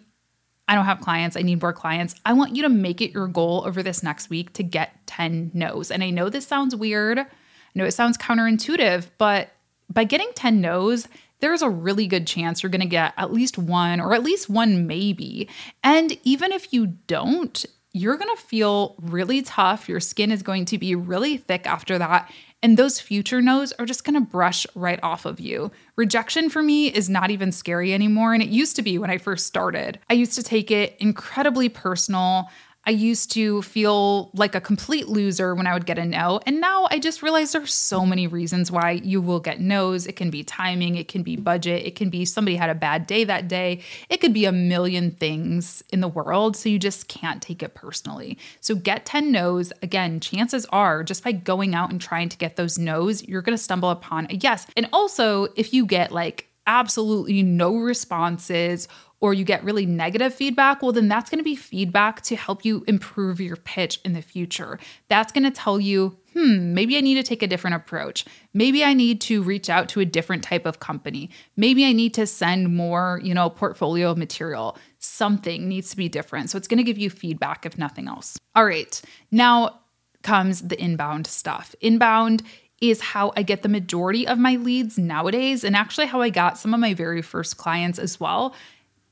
I 0.68 0.75
don't 0.75 0.86
have 0.86 1.00
clients, 1.00 1.38
I 1.38 1.44
need 1.44 1.62
more 1.62 1.72
clients, 1.72 2.13
I 2.25 2.34
want 2.34 2.56
you 2.56 2.63
to 2.63 2.70
make 2.70 3.01
it 3.01 3.13
your 3.13 3.27
goal 3.27 3.63
over 3.66 3.82
this 3.82 4.04
next 4.04 4.30
week 4.30 4.51
to 4.54 4.63
get 4.63 4.92
10 5.08 5.51
no's. 5.54 5.92
And 5.92 6.04
I 6.04 6.10
know 6.10 6.30
this 6.30 6.46
sounds 6.46 6.75
weird. 6.75 7.20
I 7.20 7.25
know 7.74 7.86
it 7.86 7.94
sounds 7.94 8.18
counterintuitive, 8.18 9.08
but 9.18 9.50
by 9.89 10.04
getting 10.04 10.30
10 10.36 10.60
no's, 10.60 11.08
there's 11.39 11.62
a 11.62 11.70
really 11.70 12.08
good 12.08 12.27
chance 12.27 12.62
you're 12.62 12.70
going 12.70 12.82
to 12.82 12.88
get 12.88 13.13
at 13.16 13.32
least 13.32 13.58
one 13.58 14.01
or 14.01 14.13
at 14.13 14.24
least 14.24 14.50
one 14.50 14.88
maybe. 14.88 15.48
And 15.84 16.18
even 16.24 16.51
if 16.51 16.74
you 16.74 16.88
don't, 16.88 17.66
you're 17.94 18.18
going 18.18 18.36
to 18.36 18.42
feel 18.42 18.96
really 19.01 19.42
tough. 19.42 19.88
Your 19.88 20.00
skin 20.00 20.32
is 20.32 20.44
going 20.44 20.66
to 20.66 20.77
be 20.77 20.96
really 20.96 21.38
thick 21.38 21.66
after 21.66 21.98
that. 21.98 22.32
And 22.64 22.76
those 22.76 23.00
future 23.00 23.42
no's 23.42 23.72
are 23.74 23.86
just 23.86 24.04
to 24.16 24.22
brush 24.22 24.66
right 24.74 25.00
off 25.04 25.26
of 25.26 25.40
you. 25.40 25.72
Rejection 25.96 26.50
for 26.50 26.64
me 26.64 26.88
is 26.88 27.10
not 27.10 27.30
even 27.30 27.52
scary 27.52 27.94
anymore. 27.94 28.34
And 28.34 28.42
it 28.42 28.50
used 28.50 28.76
to 28.78 28.82
be 28.82 28.98
when 28.98 29.12
I 29.12 29.20
first 29.20 29.46
started. 29.46 30.00
I 30.10 30.14
used 30.14 30.34
to 30.34 30.44
take 30.44 30.72
it 30.72 30.98
incredibly 31.00 31.70
personal. 31.70 32.50
I 32.88 32.91
used 32.91 33.32
to 33.32 33.62
feel 33.63 34.32
like 34.34 34.56
a 34.56 34.62
complete 34.62 35.10
loser 35.10 35.53
when 35.53 35.67
I 35.67 35.74
would 35.74 35.86
get 35.86 35.98
a 35.98 36.06
no. 36.06 36.39
And 36.46 36.62
now 36.62 36.88
I 36.89 37.00
just 37.00 37.22
realize 37.22 37.51
there's 37.51 37.74
so 37.74 38.06
many 38.06 38.27
reasons 38.27 38.72
why 38.72 38.91
you 38.91 39.20
will 39.20 39.41
get 39.41 39.60
no's. 39.60 40.08
It 40.08 40.15
can 40.15 40.29
be 40.29 40.41
timing, 40.46 40.96
it 40.96 41.10
can 41.10 41.22
be 41.22 41.36
budget, 41.36 41.86
it 41.86 41.98
can 41.98 42.10
be 42.10 42.24
somebody 42.24 42.56
had 42.56 42.70
a 42.70 42.75
bad 42.75 43.06
day 43.06 43.25
that 43.25 43.50
day. 43.50 43.82
It 44.10 44.22
could 44.22 44.34
be 44.34 44.46
a 44.46 44.53
million 44.53 45.12
things 45.12 45.84
in 45.89 46.00
the 46.00 46.08
world. 46.08 46.56
So 46.56 46.70
you 46.70 46.79
just 46.79 47.10
can't 47.10 47.41
take 47.41 47.62
it 47.62 47.75
personally. 47.75 48.38
So 48.62 48.74
get 48.74 49.06
10 49.06 49.34
no's. 49.34 49.74
Again, 49.84 50.22
chances 50.22 50.65
are 50.67 51.03
just 51.03 51.25
by 51.25 51.34
going 51.34 51.75
out 51.75 51.91
and 51.91 52.00
trying 52.00 52.29
to 52.29 52.38
get 52.38 52.56
those 52.56 52.79
no's, 52.79 53.22
you're 53.27 53.41
going 53.41 53.58
to 53.58 53.62
stumble 53.62 53.89
upon 53.89 54.27
a 54.29 54.36
yes. 54.36 54.65
And 54.77 54.88
also, 54.94 55.50
if 55.58 55.74
you 55.74 55.86
get 55.86 56.13
like 56.13 56.48
absolutely 56.67 57.41
no 57.41 57.75
responses 57.75 58.88
or 59.20 59.34
you 59.34 59.44
get 59.44 59.64
really 59.64 59.86
negative 59.86 60.34
feedback, 60.34 60.82
well, 60.82 60.92
then 60.92 61.08
that's 61.08 61.30
going 61.30 61.40
to 61.40 61.44
be 61.44 61.56
feedback 61.56 62.22
to 62.22 62.36
help 62.36 62.64
you 62.64 62.84
improve 62.88 63.40
your 63.40 63.56
pitch 63.56 64.00
in 64.06 64.14
the 64.14 64.22
future. 64.22 64.80
That's 65.08 65.32
going 65.32 65.44
to 65.44 65.52
tell 65.52 65.80
you, 65.80 66.18
hmm, 66.34 66.74
maybe 66.74 66.98
I 66.98 67.02
need 67.02 67.16
to 67.16 67.24
take 67.24 67.42
a 67.42 67.48
different 67.48 67.76
approach. 67.76 68.26
Maybe 68.54 68.84
I 68.84 68.94
need 68.94 69.20
to 69.22 69.42
reach 69.42 69.70
out 69.70 69.90
to 69.90 70.02
a 70.02 70.06
different 70.06 70.44
type 70.44 70.68
of 70.68 70.80
company. 70.80 71.32
Maybe 71.56 71.84
I 71.86 71.94
need 71.94 72.14
to 72.14 72.28
send 72.28 72.76
more, 72.76 73.20
you 73.24 73.34
know, 73.34 73.50
portfolio 73.50 74.14
material. 74.14 74.78
Something 75.00 75.68
needs 75.68 75.90
to 75.90 75.98
be 75.98 76.10
different. 76.10 76.52
So 76.52 76.58
it's 76.58 76.68
going 76.68 76.78
to 76.78 76.84
give 76.84 77.00
you 77.00 77.10
feedback, 77.10 77.66
if 77.66 77.78
nothing 77.78 78.08
else. 78.08 78.38
All 78.56 78.66
right. 78.66 79.02
Now 79.32 79.80
comes 80.22 80.62
the 80.62 80.80
inbound 80.80 81.26
stuff. 81.26 81.74
Inbound 81.82 82.44
is 82.82 83.02
how 83.02 83.34
I 83.36 83.42
get 83.42 83.64
the 83.64 83.70
majority 83.70 84.28
of 84.28 84.38
my 84.38 84.56
leads 84.58 85.00
nowadays, 85.00 85.64
and 85.64 85.76
actually 85.76 86.06
how 86.06 86.22
I 86.22 86.30
got 86.30 86.60
some 86.60 86.76
of 86.76 86.80
my 86.80 86.94
very 86.94 87.24
first 87.24 87.58
clients 87.58 87.98
as 87.98 88.20
well 88.20 88.54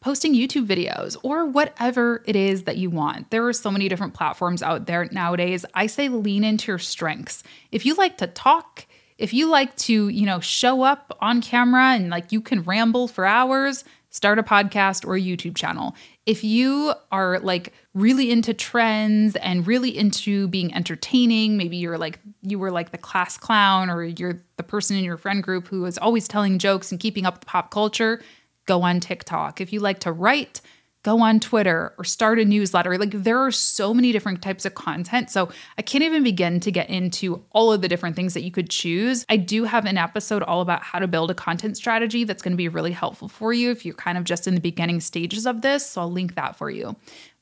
posting 0.05 0.35
YouTube 0.35 0.67
videos 0.67 1.17
or 1.23 1.47
whatever 1.47 2.21
it 2.27 2.35
is 2.35 2.65
that 2.65 2.77
you 2.77 2.91
want. 2.91 3.31
There 3.31 3.47
are 3.47 3.51
so 3.51 3.71
many 3.71 3.89
different 3.89 4.13
platforms 4.13 4.61
out 4.61 4.85
there 4.85 5.09
nowadays. 5.11 5.65
I 5.73 5.87
say 5.87 6.09
lean 6.09 6.43
into 6.43 6.71
your 6.71 6.77
strengths. 6.77 7.41
If 7.71 7.87
you 7.87 7.95
like 7.95 8.19
to 8.19 8.27
talk, 8.27 8.85
if 9.17 9.33
you 9.33 9.49
like 9.49 9.75
to, 9.77 10.09
you 10.09 10.27
know, 10.27 10.39
show 10.39 10.83
up 10.83 11.17
on 11.21 11.41
camera 11.41 11.95
and 11.95 12.11
like 12.11 12.31
you 12.31 12.39
can 12.39 12.61
ramble 12.61 13.07
for 13.07 13.25
hours, 13.25 13.83
start 14.11 14.37
a 14.37 14.43
podcast 14.43 15.07
or 15.07 15.15
a 15.15 15.19
YouTube 15.19 15.55
channel. 15.55 15.95
If 16.27 16.43
you 16.43 16.93
are 17.11 17.39
like 17.39 17.73
really 17.95 18.29
into 18.29 18.53
trends 18.53 19.35
and 19.37 19.65
really 19.65 19.97
into 19.97 20.47
being 20.49 20.71
entertaining, 20.71 21.57
maybe 21.57 21.77
you're 21.77 21.97
like 21.97 22.19
you 22.43 22.59
were 22.59 22.69
like 22.69 22.91
the 22.91 22.99
class 22.99 23.39
clown 23.39 23.89
or 23.89 24.03
you're 24.03 24.39
the 24.57 24.63
person 24.63 24.97
in 24.97 25.03
your 25.03 25.17
friend 25.17 25.41
group 25.41 25.67
who 25.67 25.83
is 25.85 25.97
always 25.97 26.27
telling 26.27 26.59
jokes 26.59 26.91
and 26.91 27.01
keeping 27.01 27.25
up 27.25 27.39
with 27.39 27.47
pop 27.47 27.71
culture, 27.71 28.21
go 28.65 28.83
on 28.83 28.99
TikTok. 28.99 29.61
If 29.61 29.71
you 29.71 29.79
like 29.79 29.99
to 29.99 30.11
write, 30.11 30.61
go 31.05 31.21
on 31.21 31.39
Twitter 31.39 31.93
or 31.99 32.03
start 32.03 32.39
a 32.39 32.45
newsletter. 32.45 32.97
Like 32.97 33.11
there 33.11 33.37
are 33.37 33.51
so 33.51 33.93
many 33.93 34.11
different 34.11 34.41
types 34.41 34.65
of 34.65 34.73
content. 34.73 35.29
So 35.29 35.49
I 35.77 35.83
can't 35.83 36.03
even 36.03 36.23
begin 36.23 36.59
to 36.61 36.71
get 36.71 36.89
into 36.89 37.43
all 37.51 37.71
of 37.71 37.83
the 37.83 37.87
different 37.87 38.15
things 38.15 38.33
that 38.33 38.41
you 38.41 38.49
could 38.49 38.71
choose. 38.71 39.23
I 39.29 39.37
do 39.37 39.65
have 39.65 39.85
an 39.85 39.99
episode 39.99 40.41
all 40.41 40.61
about 40.61 40.81
how 40.81 40.97
to 40.97 41.07
build 41.07 41.29
a 41.29 41.35
content 41.35 41.77
strategy 41.77 42.23
that's 42.23 42.41
going 42.41 42.53
to 42.53 42.57
be 42.57 42.69
really 42.69 42.91
helpful 42.91 43.27
for 43.27 43.53
you 43.53 43.69
if 43.69 43.85
you're 43.85 43.93
kind 43.93 44.17
of 44.17 44.23
just 44.23 44.47
in 44.47 44.55
the 44.55 44.61
beginning 44.61 44.99
stages 44.99 45.45
of 45.45 45.61
this. 45.61 45.85
So 45.85 46.01
I'll 46.01 46.11
link 46.11 46.33
that 46.35 46.55
for 46.55 46.71
you. 46.71 46.95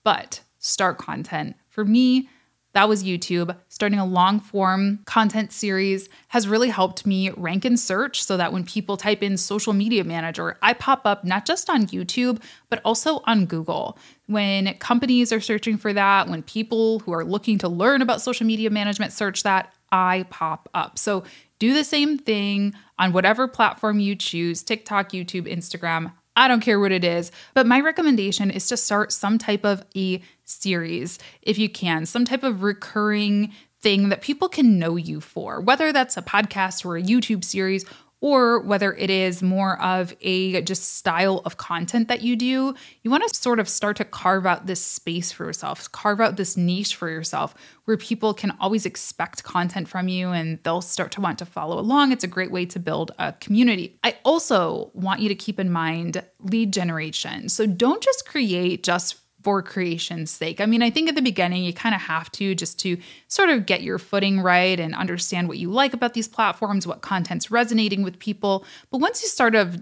But 0.04 0.42
start 0.60 0.98
content. 0.98 1.56
For 1.70 1.86
me, 1.86 2.28
that 2.74 2.90
was 2.90 3.04
YouTube. 3.04 3.56
Starting 3.70 4.00
a 4.00 4.06
long 4.06 4.40
form 4.40 5.00
content 5.06 5.52
series 5.52 6.10
has 6.30 6.48
really 6.48 6.70
helped 6.70 7.06
me 7.06 7.30
rank 7.32 7.66
in 7.66 7.78
search 7.78 8.24
so 8.24 8.36
that 8.38 8.52
when 8.52 8.66
people 8.66 8.98
type 8.98 9.22
in 9.22 9.38
social 9.38 9.74
media 9.74 10.04
manager, 10.04 10.58
I 10.62 10.74
pop 10.74 11.06
up 11.06 11.24
not 11.24 11.46
just 11.46 11.70
on 11.70 11.88
YouTube, 11.88 12.42
but 12.70 12.82
also 12.84 13.22
on 13.26 13.46
Google. 13.46 13.98
When 14.26 14.74
companies 14.76 15.32
are 15.32 15.42
searching 15.42 15.78
for 15.78 15.94
that, 15.94 16.28
when 16.28 16.42
people 16.44 17.00
who 17.00 17.14
are 17.14 17.24
looking 17.24 17.60
to 17.60 17.70
learn 17.70 18.02
about 18.02 18.22
social 18.22 18.48
media 18.48 18.70
management 18.70 19.14
search 19.14 19.44
that, 19.44 19.72
I 19.92 20.26
pop 20.32 20.68
up. 20.74 20.98
So 20.98 21.24
do 21.60 21.74
the 21.74 21.84
same 21.84 22.18
thing 22.18 22.74
on 22.98 23.14
whatever 23.14 23.48
platform 23.48 24.00
you 24.00 24.16
choose 24.16 24.64
TikTok, 24.64 25.12
YouTube, 25.12 25.48
Instagram. 25.48 26.12
I 26.36 26.48
don't 26.48 26.62
care 26.62 26.80
what 26.80 26.92
it 26.92 27.04
is, 27.04 27.32
but 27.54 27.68
my 27.68 27.80
recommendation 27.80 28.50
is 28.50 28.68
to 28.68 28.78
start 28.78 29.12
some 29.12 29.38
type 29.38 29.66
of 29.66 29.86
a 29.96 30.22
series 30.46 31.20
if 31.42 31.58
you 31.58 31.70
can, 31.70 32.06
some 32.06 32.26
type 32.26 32.44
of 32.44 32.64
recurring 32.64 33.54
thing 33.82 34.10
that 34.10 34.22
people 34.22 34.50
can 34.50 34.80
know 34.80 34.96
you 34.96 35.20
for, 35.20 35.60
whether 35.62 35.92
that's 35.92 36.18
a 36.18 36.22
podcast 36.22 36.86
or 36.86 36.98
a 36.98 37.04
YouTube 37.04 37.44
series 37.44 37.86
or 38.24 38.62
whether 38.62 38.94
it 38.94 39.10
is 39.10 39.44
more 39.44 39.78
of 39.82 40.16
a 40.22 40.62
just 40.62 40.96
style 40.96 41.42
of 41.44 41.58
content 41.58 42.08
that 42.08 42.22
you 42.22 42.38
do, 42.38 42.74
you 43.02 43.12
want 43.12 43.22
to 43.28 43.36
sort 43.36 43.60
of 43.60 43.68
start 43.68 43.98
to 43.98 44.06
carve 44.06 44.46
out 44.46 44.66
this 44.66 44.82
space 44.82 45.30
for 45.30 45.44
yourself, 45.44 45.92
carve 45.92 46.22
out 46.22 46.38
this 46.38 46.56
niche 46.56 46.96
for 46.96 47.10
yourself 47.10 47.54
where 47.84 47.98
people 47.98 48.34
can 48.34 48.56
always 48.62 48.86
expect 48.86 49.44
content 49.44 49.90
from 49.90 50.08
you 50.08 50.30
and 50.30 50.58
they'll 50.64 50.80
start 50.80 51.12
to 51.12 51.20
want 51.20 51.38
to 51.38 51.46
follow 51.46 51.78
along. 51.78 52.14
It's 52.14 52.24
a 52.24 52.28
great 52.28 52.50
way 52.50 52.66
to 52.68 52.80
build 52.80 53.12
a 53.20 53.34
community. 53.34 54.00
I 54.06 54.16
also 54.24 54.90
want 54.94 55.20
you 55.20 55.28
to 55.28 55.36
keep 55.36 55.60
in 55.60 55.70
mind 55.70 56.24
lead 56.40 56.72
generation. 56.72 57.50
So 57.50 57.66
don't 57.66 58.02
just 58.02 58.26
create 58.26 58.84
just 58.84 59.18
for 59.44 59.62
creation's 59.62 60.32
sake. 60.32 60.62
I 60.62 60.66
mean, 60.66 60.82
I 60.82 60.90
think 60.90 61.10
at 61.10 61.16
the 61.16 61.22
beginning 61.22 61.64
you 61.64 61.74
kind 61.74 61.94
of 61.94 62.02
have 62.02 62.32
to 62.34 62.56
just 62.56 62.80
to 62.80 62.98
sort 63.28 63.50
of 63.50 63.66
get 63.66 63.84
your 63.84 64.00
footing 64.00 64.42
right 64.42 64.80
and 64.80 64.96
understand 64.96 65.48
what 65.48 65.58
you 65.58 65.70
like 65.70 65.94
about 65.94 66.14
these 66.14 66.28
platforms, 66.28 66.88
what 66.88 67.02
content's 67.02 67.52
resonating 67.52 68.04
with 68.04 68.20
people. 68.20 68.66
But 68.90 69.00
once 69.00 69.22
you 69.22 69.28
start 69.28 69.56
of 69.56 69.78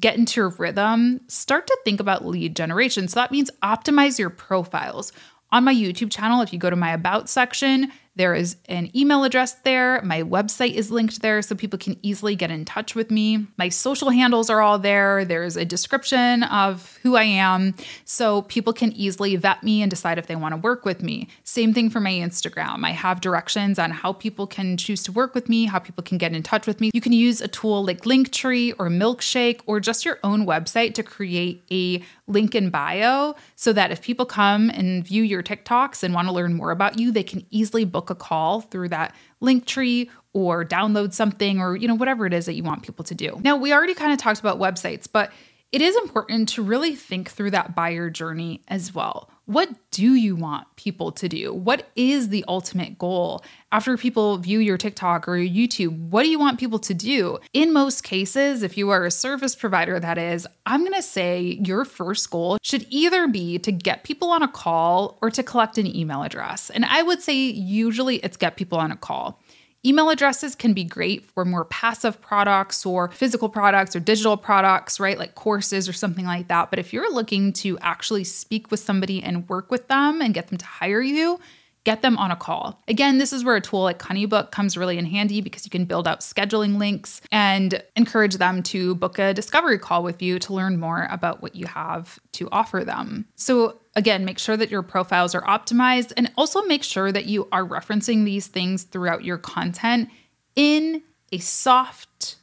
get 0.00 0.16
into 0.16 0.40
your 0.40 0.48
rhythm, 0.50 1.20
start 1.28 1.66
to 1.66 1.78
think 1.84 2.00
about 2.00 2.26
lead 2.26 2.56
generation. 2.56 3.06
So 3.08 3.20
that 3.20 3.30
means 3.30 3.50
optimize 3.62 4.18
your 4.18 4.30
profiles. 4.30 5.12
On 5.52 5.62
my 5.62 5.74
YouTube 5.74 6.10
channel, 6.10 6.40
if 6.40 6.52
you 6.52 6.58
go 6.58 6.70
to 6.70 6.76
my 6.76 6.92
about 6.92 7.28
section, 7.28 7.92
there 8.16 8.34
is 8.34 8.56
an 8.68 8.96
email 8.96 9.24
address 9.24 9.54
there. 9.64 10.00
My 10.02 10.22
website 10.22 10.74
is 10.74 10.90
linked 10.90 11.20
there 11.20 11.42
so 11.42 11.54
people 11.54 11.78
can 11.78 11.96
easily 12.02 12.36
get 12.36 12.50
in 12.50 12.64
touch 12.64 12.94
with 12.94 13.10
me. 13.10 13.46
My 13.56 13.68
social 13.68 14.10
handles 14.10 14.50
are 14.50 14.60
all 14.60 14.78
there. 14.78 15.24
There's 15.24 15.56
a 15.56 15.64
description 15.64 16.44
of 16.44 16.98
who 17.02 17.16
I 17.16 17.24
am 17.24 17.74
so 18.04 18.42
people 18.42 18.72
can 18.72 18.92
easily 18.92 19.34
vet 19.34 19.64
me 19.64 19.82
and 19.82 19.90
decide 19.90 20.18
if 20.18 20.28
they 20.28 20.36
want 20.36 20.52
to 20.52 20.60
work 20.60 20.84
with 20.84 21.02
me. 21.02 21.28
Same 21.42 21.74
thing 21.74 21.90
for 21.90 21.98
my 21.98 22.12
Instagram. 22.12 22.84
I 22.84 22.90
have 22.90 23.20
directions 23.20 23.78
on 23.78 23.90
how 23.90 24.12
people 24.12 24.46
can 24.46 24.76
choose 24.76 25.02
to 25.04 25.12
work 25.12 25.34
with 25.34 25.48
me, 25.48 25.64
how 25.64 25.80
people 25.80 26.04
can 26.04 26.18
get 26.18 26.32
in 26.32 26.42
touch 26.42 26.66
with 26.66 26.80
me. 26.80 26.90
You 26.94 27.00
can 27.00 27.12
use 27.12 27.40
a 27.40 27.48
tool 27.48 27.84
like 27.84 28.02
Linktree 28.02 28.74
or 28.78 28.88
Milkshake 28.88 29.60
or 29.66 29.80
just 29.80 30.04
your 30.04 30.20
own 30.22 30.46
website 30.46 30.94
to 30.94 31.02
create 31.02 31.64
a 31.72 32.02
link 32.26 32.54
in 32.54 32.70
bio 32.70 33.34
so 33.56 33.72
that 33.72 33.90
if 33.90 34.00
people 34.02 34.24
come 34.24 34.70
and 34.70 35.04
view 35.04 35.22
your 35.22 35.42
TikToks 35.42 36.02
and 36.02 36.14
want 36.14 36.28
to 36.28 36.32
learn 36.32 36.54
more 36.54 36.70
about 36.70 36.98
you, 36.98 37.10
they 37.10 37.22
can 37.22 37.44
easily 37.50 37.84
book 37.84 38.03
a 38.10 38.14
call 38.14 38.60
through 38.60 38.88
that 38.90 39.14
Linktree 39.42 40.08
or 40.32 40.64
download 40.64 41.12
something 41.12 41.60
or 41.60 41.76
you 41.76 41.88
know 41.88 41.94
whatever 41.94 42.26
it 42.26 42.32
is 42.32 42.46
that 42.46 42.54
you 42.54 42.62
want 42.62 42.82
people 42.82 43.04
to 43.04 43.14
do. 43.14 43.40
Now, 43.42 43.56
we 43.56 43.72
already 43.72 43.94
kind 43.94 44.12
of 44.12 44.18
talked 44.18 44.40
about 44.40 44.58
websites, 44.58 45.06
but 45.10 45.30
it 45.74 45.82
is 45.82 45.96
important 45.96 46.48
to 46.50 46.62
really 46.62 46.94
think 46.94 47.28
through 47.28 47.50
that 47.50 47.74
buyer 47.74 48.08
journey 48.08 48.62
as 48.68 48.94
well. 48.94 49.28
What 49.46 49.70
do 49.90 50.14
you 50.14 50.36
want 50.36 50.68
people 50.76 51.10
to 51.10 51.28
do? 51.28 51.52
What 51.52 51.88
is 51.96 52.28
the 52.28 52.44
ultimate 52.46 52.96
goal? 52.96 53.44
After 53.72 53.98
people 53.98 54.38
view 54.38 54.60
your 54.60 54.78
TikTok 54.78 55.26
or 55.26 55.36
your 55.36 55.52
YouTube, 55.68 56.10
what 56.10 56.22
do 56.22 56.30
you 56.30 56.38
want 56.38 56.60
people 56.60 56.78
to 56.78 56.94
do? 56.94 57.40
In 57.52 57.72
most 57.72 58.04
cases, 58.04 58.62
if 58.62 58.78
you 58.78 58.90
are 58.90 59.04
a 59.04 59.10
service 59.10 59.56
provider, 59.56 59.98
that 59.98 60.16
is, 60.16 60.46
I'm 60.64 60.84
gonna 60.84 61.02
say 61.02 61.58
your 61.60 61.84
first 61.84 62.30
goal 62.30 62.56
should 62.62 62.86
either 62.88 63.26
be 63.26 63.58
to 63.58 63.72
get 63.72 64.04
people 64.04 64.30
on 64.30 64.44
a 64.44 64.48
call 64.48 65.18
or 65.20 65.30
to 65.32 65.42
collect 65.42 65.76
an 65.76 65.94
email 65.94 66.22
address. 66.22 66.70
And 66.70 66.84
I 66.84 67.02
would 67.02 67.20
say 67.20 67.34
usually 67.34 68.18
it's 68.18 68.36
get 68.36 68.56
people 68.56 68.78
on 68.78 68.92
a 68.92 68.96
call. 68.96 69.40
Email 69.86 70.08
addresses 70.08 70.54
can 70.54 70.72
be 70.72 70.84
great 70.84 71.24
for 71.26 71.44
more 71.44 71.66
passive 71.66 72.20
products 72.22 72.86
or 72.86 73.10
physical 73.10 73.50
products 73.50 73.94
or 73.94 74.00
digital 74.00 74.36
products, 74.36 74.98
right? 74.98 75.18
Like 75.18 75.34
courses 75.34 75.88
or 75.88 75.92
something 75.92 76.24
like 76.24 76.48
that. 76.48 76.70
But 76.70 76.78
if 76.78 76.92
you're 76.92 77.12
looking 77.12 77.52
to 77.54 77.78
actually 77.80 78.24
speak 78.24 78.70
with 78.70 78.80
somebody 78.80 79.22
and 79.22 79.46
work 79.48 79.70
with 79.70 79.88
them 79.88 80.22
and 80.22 80.32
get 80.32 80.48
them 80.48 80.56
to 80.56 80.64
hire 80.64 81.02
you, 81.02 81.38
get 81.84 82.02
them 82.02 82.16
on 82.16 82.30
a 82.30 82.36
call. 82.36 82.82
Again, 82.88 83.18
this 83.18 83.32
is 83.32 83.44
where 83.44 83.56
a 83.56 83.60
tool 83.60 83.82
like 83.82 83.98
Honeybook 83.98 84.50
comes 84.50 84.76
really 84.76 84.98
in 84.98 85.04
handy 85.04 85.40
because 85.40 85.64
you 85.64 85.70
can 85.70 85.84
build 85.84 86.08
out 86.08 86.20
scheduling 86.20 86.78
links 86.78 87.20
and 87.30 87.82
encourage 87.94 88.36
them 88.36 88.62
to 88.64 88.94
book 88.96 89.18
a 89.18 89.34
discovery 89.34 89.78
call 89.78 90.02
with 90.02 90.22
you 90.22 90.38
to 90.40 90.54
learn 90.54 90.80
more 90.80 91.06
about 91.10 91.42
what 91.42 91.54
you 91.54 91.66
have 91.66 92.18
to 92.32 92.48
offer 92.50 92.84
them. 92.84 93.26
So, 93.36 93.78
again, 93.94 94.24
make 94.24 94.38
sure 94.38 94.56
that 94.56 94.70
your 94.70 94.82
profiles 94.82 95.34
are 95.34 95.42
optimized 95.42 96.12
and 96.16 96.32
also 96.36 96.62
make 96.62 96.82
sure 96.82 97.12
that 97.12 97.26
you 97.26 97.48
are 97.52 97.64
referencing 97.64 98.24
these 98.24 98.46
things 98.46 98.84
throughout 98.84 99.24
your 99.24 99.38
content 99.38 100.08
in 100.56 101.02
a 101.32 101.38
soft, 101.38 102.36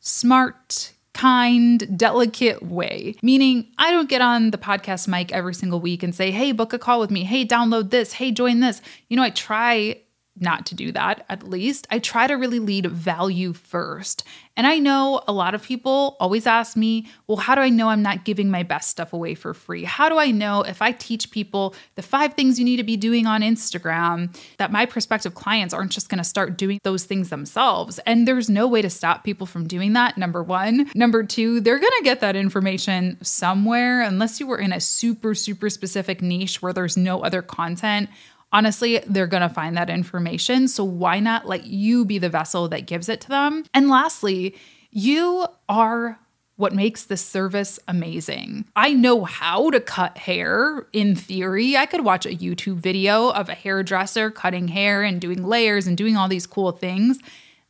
smart, 0.00 0.92
kind, 1.14 1.98
delicate 1.98 2.62
way. 2.62 3.14
Meaning, 3.22 3.66
I 3.78 3.90
don't 3.90 4.08
get 4.08 4.20
on 4.20 4.50
the 4.50 4.58
podcast 4.58 5.08
mic 5.08 5.32
every 5.32 5.54
single 5.54 5.80
week 5.80 6.02
and 6.02 6.14
say, 6.14 6.30
hey, 6.30 6.52
book 6.52 6.72
a 6.72 6.78
call 6.78 7.00
with 7.00 7.10
me. 7.10 7.24
Hey, 7.24 7.46
download 7.46 7.90
this. 7.90 8.14
Hey, 8.14 8.30
join 8.32 8.60
this. 8.60 8.80
You 9.08 9.16
know, 9.16 9.22
I 9.22 9.30
try 9.30 10.00
not 10.38 10.66
to 10.66 10.74
do 10.74 10.92
that 10.92 11.24
at 11.28 11.48
least. 11.48 11.86
I 11.90 11.98
try 11.98 12.26
to 12.26 12.34
really 12.34 12.58
lead 12.58 12.86
value 12.86 13.52
first. 13.52 14.24
And 14.56 14.66
I 14.66 14.78
know 14.78 15.22
a 15.26 15.32
lot 15.32 15.54
of 15.54 15.62
people 15.62 16.16
always 16.20 16.46
ask 16.46 16.76
me, 16.76 17.08
well, 17.26 17.38
how 17.38 17.54
do 17.54 17.62
I 17.62 17.70
know 17.70 17.88
I'm 17.88 18.02
not 18.02 18.24
giving 18.24 18.50
my 18.50 18.62
best 18.62 18.90
stuff 18.90 19.14
away 19.14 19.34
for 19.34 19.54
free? 19.54 19.84
How 19.84 20.10
do 20.10 20.18
I 20.18 20.30
know 20.30 20.62
if 20.62 20.82
I 20.82 20.92
teach 20.92 21.30
people 21.30 21.74
the 21.94 22.02
five 22.02 22.34
things 22.34 22.58
you 22.58 22.64
need 22.64 22.76
to 22.76 22.82
be 22.82 22.98
doing 22.98 23.26
on 23.26 23.40
Instagram 23.40 24.36
that 24.58 24.70
my 24.70 24.84
prospective 24.84 25.34
clients 25.34 25.72
aren't 25.72 25.92
just 25.92 26.10
going 26.10 26.18
to 26.18 26.24
start 26.24 26.58
doing 26.58 26.78
those 26.84 27.04
things 27.04 27.30
themselves? 27.30 27.98
And 28.00 28.28
there's 28.28 28.50
no 28.50 28.66
way 28.68 28.82
to 28.82 28.90
stop 28.90 29.24
people 29.24 29.46
from 29.46 29.66
doing 29.66 29.94
that, 29.94 30.18
number 30.18 30.42
one. 30.42 30.90
Number 30.94 31.22
two, 31.22 31.60
they're 31.60 31.78
going 31.78 31.92
to 31.98 32.04
get 32.04 32.20
that 32.20 32.36
information 32.36 33.16
somewhere 33.22 34.02
unless 34.02 34.38
you 34.38 34.46
were 34.46 34.58
in 34.58 34.72
a 34.72 34.80
super, 34.80 35.34
super 35.34 35.70
specific 35.70 36.20
niche 36.20 36.60
where 36.60 36.74
there's 36.74 36.96
no 36.98 37.22
other 37.22 37.40
content 37.40 38.10
honestly, 38.52 39.00
they're 39.06 39.26
going 39.26 39.42
to 39.42 39.48
find 39.48 39.76
that 39.76 39.90
information. 39.90 40.68
So 40.68 40.84
why 40.84 41.20
not 41.20 41.46
let 41.46 41.66
you 41.66 42.04
be 42.04 42.18
the 42.18 42.28
vessel 42.28 42.68
that 42.68 42.86
gives 42.86 43.08
it 43.08 43.20
to 43.22 43.28
them? 43.28 43.64
And 43.74 43.88
lastly, 43.88 44.54
you 44.90 45.46
are 45.68 46.18
what 46.56 46.74
makes 46.74 47.04
this 47.04 47.24
service 47.24 47.80
amazing. 47.88 48.66
I 48.76 48.92
know 48.92 49.24
how 49.24 49.70
to 49.70 49.80
cut 49.80 50.18
hair 50.18 50.86
in 50.92 51.16
theory. 51.16 51.76
I 51.76 51.86
could 51.86 52.04
watch 52.04 52.26
a 52.26 52.36
YouTube 52.36 52.76
video 52.76 53.30
of 53.30 53.48
a 53.48 53.54
hairdresser 53.54 54.30
cutting 54.30 54.68
hair 54.68 55.02
and 55.02 55.20
doing 55.20 55.44
layers 55.44 55.86
and 55.86 55.96
doing 55.96 56.16
all 56.16 56.28
these 56.28 56.46
cool 56.46 56.70
things. 56.72 57.18